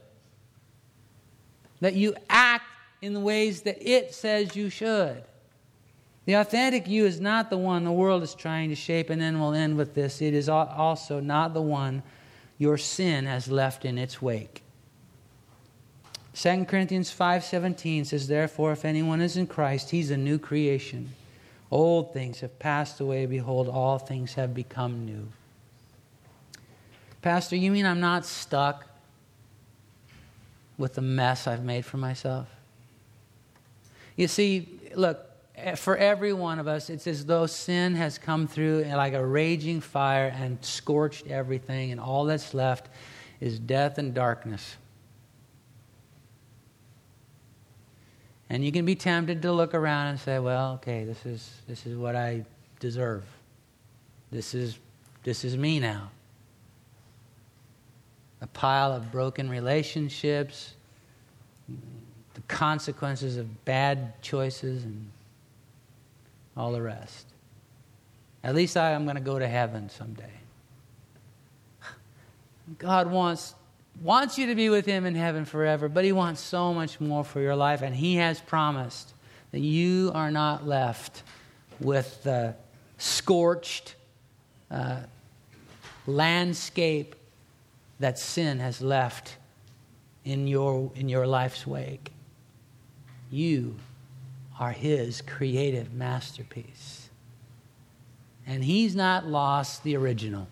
That 1.81 1.93
you 1.93 2.15
act 2.31 2.65
in 3.03 3.13
the 3.13 3.21
ways 3.21 3.61
that 3.63 3.77
it 3.87 4.15
says 4.15 4.57
you 4.57 4.71
should. 4.71 5.23
The 6.31 6.37
authentic 6.37 6.87
you 6.87 7.07
is 7.07 7.21
not 7.21 7.51
the 7.51 7.59
one 7.59 7.83
the 7.83 7.91
world 7.91 8.23
is 8.23 8.37
trying 8.37 8.69
to 8.69 8.77
shape, 8.77 9.11
and 9.11 9.21
then 9.21 9.41
we'll 9.41 9.53
end 9.53 9.77
with 9.77 9.95
this. 9.95 10.23
It 10.23 10.33
is 10.33 10.49
also 10.49 11.19
not 11.19 11.55
the 11.55 11.61
one 11.61 12.05
your 12.57 12.79
sin 12.79 13.27
has 13.27 13.49
left 13.49 13.85
in 13.85 13.99
its 13.99 14.23
wake. 14.23 14.63
2 16.35 16.67
Corinthians 16.67 17.13
5:17 17.13 18.07
says 18.07 18.29
therefore 18.29 18.71
if 18.71 18.85
anyone 18.85 19.21
is 19.21 19.37
in 19.37 19.49
Christ 19.49 19.91
he's 19.91 20.13
a 20.13 20.17
new 20.17 20.39
creation 20.39 21.11
old 21.69 22.13
things 22.13 22.39
have 22.39 22.57
passed 22.61 23.01
away 23.01 23.27
behold 23.27 23.69
all 23.69 23.99
things 23.99 24.35
have 24.35 24.55
become 24.55 25.05
new 25.05 25.27
Pastor 27.23 27.57
you 27.57 27.73
mean 27.73 27.85
I'm 27.85 27.99
not 27.99 28.25
stuck 28.25 28.87
with 30.79 30.95
the 30.95 31.03
mess 31.03 31.49
I've 31.49 31.65
made 31.65 31.85
for 31.85 31.97
myself 31.97 32.47
You 34.15 34.29
see 34.29 34.69
look 34.95 35.30
Eh, 35.63 35.75
for 35.75 35.97
every 35.97 36.33
one 36.33 36.59
of 36.59 36.67
us, 36.67 36.91
it's 36.91 37.07
as 37.07 37.27
though 37.27 37.47
sin 37.47 37.95
has 37.95 38.19
come 38.19 38.47
through 38.47 38.85
like 38.85 39.13
a 39.13 39.25
raging 39.25 39.81
fire 39.81 40.35
and 40.35 40.63
scorched 40.65 41.27
everything, 41.27 41.93
and 41.93 42.01
all 42.01 42.25
that's 42.25 42.55
left 42.55 42.89
is 43.41 43.59
death 43.59 43.99
and 43.99 44.15
darkness. 44.15 44.77
And 48.49 48.65
you 48.65 48.73
can 48.73 48.85
be 48.85 48.95
tempted 48.95 49.43
to 49.43 49.53
look 49.53 49.75
around 49.75 50.09
and 50.09 50.19
say, 50.19 50.39
well, 50.39 50.75
okay, 50.75 51.05
this 51.05 51.25
is, 51.25 51.53
this 51.69 51.87
is 51.87 51.97
what 51.97 52.17
I 52.17 52.45
deserve. 52.81 53.25
This 54.33 54.55
is, 54.55 54.79
this 55.23 55.45
is 55.45 55.57
me 55.57 55.79
now. 55.79 56.11
A 58.41 58.47
pile 58.49 58.93
of 58.93 59.13
broken 59.13 59.49
relationships, 59.49 60.73
the 61.69 62.41
consequences 62.49 63.37
of 63.37 63.65
bad 63.65 64.21
choices 64.23 64.85
and 64.85 65.11
all 66.57 66.73
the 66.73 66.83
rest. 66.83 67.27
At 68.43 68.55
least 68.55 68.77
I 68.77 68.91
am 68.91 69.05
going 69.05 69.17
to 69.17 69.23
go 69.23 69.39
to 69.39 69.47
heaven 69.47 69.89
someday. 69.91 70.33
God 72.79 73.11
wants, 73.11 73.55
wants 74.03 74.39
you 74.39 74.47
to 74.47 74.55
be 74.55 74.71
with 74.71 74.87
Him 74.87 75.05
in 75.05 75.15
heaven 75.15 75.45
forever, 75.45 75.89
but 75.89 76.05
He 76.05 76.13
wants 76.13 76.41
so 76.41 76.73
much 76.73 77.01
more 77.01 77.25
for 77.25 77.41
your 77.41 77.57
life, 77.57 77.83
and 77.83 77.95
He 77.95 78.17
has 78.17 78.41
promised 78.41 79.13
that 79.51 79.61
you 79.61 80.13
are 80.15 80.31
not 80.31 80.67
left 80.67 81.23
with 81.81 82.23
the 82.23 82.55
scorched 82.99 83.97
uh, 84.71 85.01
landscape 86.07 87.17
that 87.99 88.19
sin 88.19 88.59
has 88.61 88.81
left 88.81 89.37
in 90.25 90.47
your, 90.47 90.91
in 90.95 91.09
your 91.09 91.27
life's 91.27 91.67
wake. 91.67 92.13
You 93.31 93.77
are 94.61 94.73
his 94.73 95.23
creative 95.23 95.95
masterpiece. 95.95 97.09
And 98.47 98.63
he's 98.63 98.95
not 98.95 99.27
lost 99.27 99.83
the 99.83 99.97
original. 99.97 100.47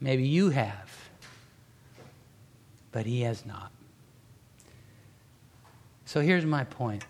Maybe 0.00 0.24
you 0.24 0.50
have, 0.50 0.90
but 2.90 3.06
he 3.06 3.20
has 3.20 3.46
not. 3.46 3.70
So 6.04 6.20
here's 6.20 6.44
my 6.44 6.64
point. 6.64 7.04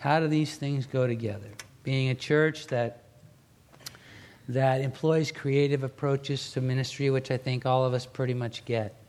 How 0.00 0.18
do 0.18 0.26
these 0.26 0.56
things 0.56 0.86
go 0.86 1.06
together? 1.06 1.50
Being 1.84 2.10
a 2.10 2.14
church 2.16 2.66
that 2.66 3.04
that 4.48 4.80
employs 4.80 5.30
creative 5.30 5.84
approaches 5.84 6.50
to 6.50 6.60
ministry, 6.60 7.08
which 7.10 7.30
I 7.30 7.36
think 7.36 7.66
all 7.66 7.84
of 7.84 7.94
us 7.94 8.04
pretty 8.04 8.34
much 8.34 8.64
get. 8.64 8.99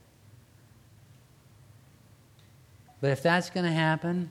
But 3.01 3.09
if 3.09 3.23
that's 3.23 3.49
going 3.49 3.65
to 3.65 3.71
happen, 3.71 4.29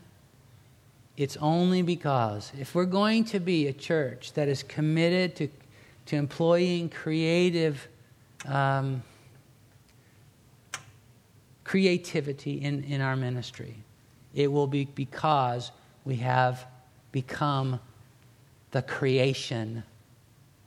it's 1.17 1.37
only 1.37 1.81
because 1.81 2.51
if 2.57 2.73
we're 2.73 2.85
going 2.85 3.25
to 3.25 3.39
be 3.39 3.67
a 3.67 3.73
church 3.73 4.33
that 4.33 4.47
is 4.47 4.63
committed 4.63 5.35
to, 5.35 5.49
to 6.07 6.15
employing 6.15 6.89
creative 6.89 7.87
um, 8.47 9.03
creativity 11.63 12.61
in, 12.61 12.83
in 12.85 13.01
our 13.01 13.15
ministry, 13.15 13.75
it 14.33 14.51
will 14.51 14.67
be 14.67 14.85
because 14.85 15.71
we 16.05 16.15
have 16.15 16.65
become 17.11 17.79
the 18.71 18.81
creation 18.81 19.83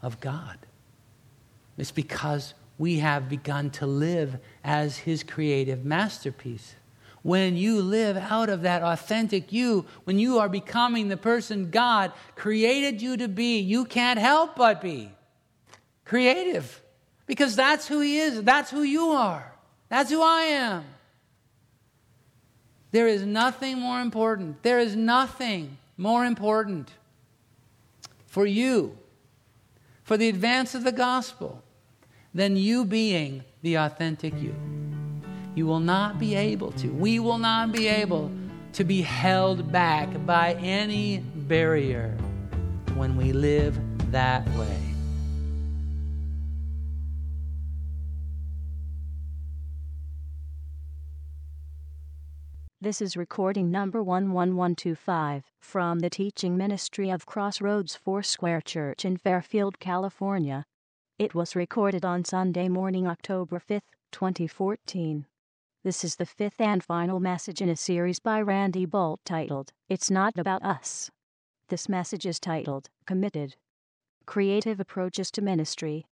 of 0.03 0.21
God. 0.21 0.59
It's 1.79 1.91
because 1.91 2.55
we 2.79 2.99
have 2.99 3.29
begun 3.29 3.71
to 3.71 3.87
live 3.87 4.39
as 4.63 4.99
His 4.99 5.23
creative 5.23 5.85
masterpiece 5.85 6.75
when 7.25 7.57
you 7.57 7.81
live 7.81 8.19
out 8.19 8.51
of 8.51 8.63
that 8.63 8.83
authentic 8.83 9.51
you, 9.51 9.87
when 10.05 10.19
you 10.19 10.39
are 10.39 10.49
becoming 10.49 11.09
the 11.09 11.17
person 11.17 11.71
God 11.71 12.13
created 12.37 13.01
you 13.01 13.17
to 13.17 13.29
be, 13.29 13.61
you 13.61 13.87
can't 13.87 14.21
help 14.21 14.57
but 14.57 14.83
be 14.83 15.11
creative 16.05 16.83
because 17.27 17.57
that's 17.57 17.89
who 17.89 18.01
He 18.01 18.19
is, 18.19 18.43
that's 18.43 18.71
who 18.71 18.83
you 18.83 19.09
are, 19.09 19.55
that's 19.89 20.11
who 20.11 20.23
I 20.23 20.43
am. 20.43 20.85
There 22.91 23.09
is 23.09 23.25
nothing 23.25 23.79
more 23.81 24.03
important. 24.03 24.63
There 24.63 24.79
is 24.79 24.95
nothing 24.95 25.79
more 25.97 26.27
important 26.27 26.91
for 28.27 28.45
you, 28.45 28.99
for 30.03 30.19
the 30.19 30.29
advance 30.29 30.75
of 30.75 30.85
the 30.85 30.93
gospel, 30.93 31.63
than 32.35 32.57
you 32.57 32.85
being 32.85 33.45
the 33.63 33.77
authentic 33.77 34.35
you. 34.39 34.55
You 35.55 35.67
will 35.67 35.81
not 35.81 36.19
be 36.19 36.35
able 36.35 36.73
to, 36.73 36.89
we 36.89 37.21
will 37.21 37.39
not 37.39 37.71
be 37.71 37.87
able 37.87 38.33
to 38.73 38.83
be 38.83 39.03
held 39.03 39.71
back 39.71 40.09
by 40.27 40.55
any 40.55 41.19
barrier 41.19 42.17
when 42.95 43.17
we 43.17 43.33
live 43.33 43.79
that 44.11 44.45
way. 44.57 44.77
This 52.81 53.01
is 53.01 53.17
recording 53.17 53.71
number 53.71 54.01
11125 54.01 55.45
from 55.61 56.01
the 56.01 56.11
teaching 56.11 56.57
ministry 56.57 57.11
of 57.11 57.27
Crossroads 57.27 57.95
Foursquare 57.95 58.61
Church 58.61 59.05
in 59.05 59.17
Fairfield, 59.17 59.79
California. 59.79 60.67
It 61.17 61.33
was 61.33 61.55
recorded 61.55 62.05
on 62.05 62.25
Sunday 62.25 62.69
morning, 62.69 63.07
October 63.07 63.61
5, 63.61 63.81
2014. 64.11 65.27
This 65.85 66.03
is 66.03 66.17
the 66.17 66.25
fifth 66.25 66.63
and 66.63 66.83
final 66.83 67.21
message 67.21 67.61
in 67.61 67.69
a 67.69 67.77
series 67.77 68.19
by 68.19 68.41
Randy 68.41 68.87
Boldt 68.87 69.19
titled, 69.27 69.75
It's 69.87 70.11
Not 70.11 70.39
About 70.39 70.63
Us. 70.65 71.11
This 71.69 71.91
message 71.91 72.25
is 72.25 72.41
titled, 72.41 72.89
Committed 73.05 73.57
Creative 74.25 74.81
Approaches 74.81 75.31
to 75.33 75.43
Ministry, 75.43 76.07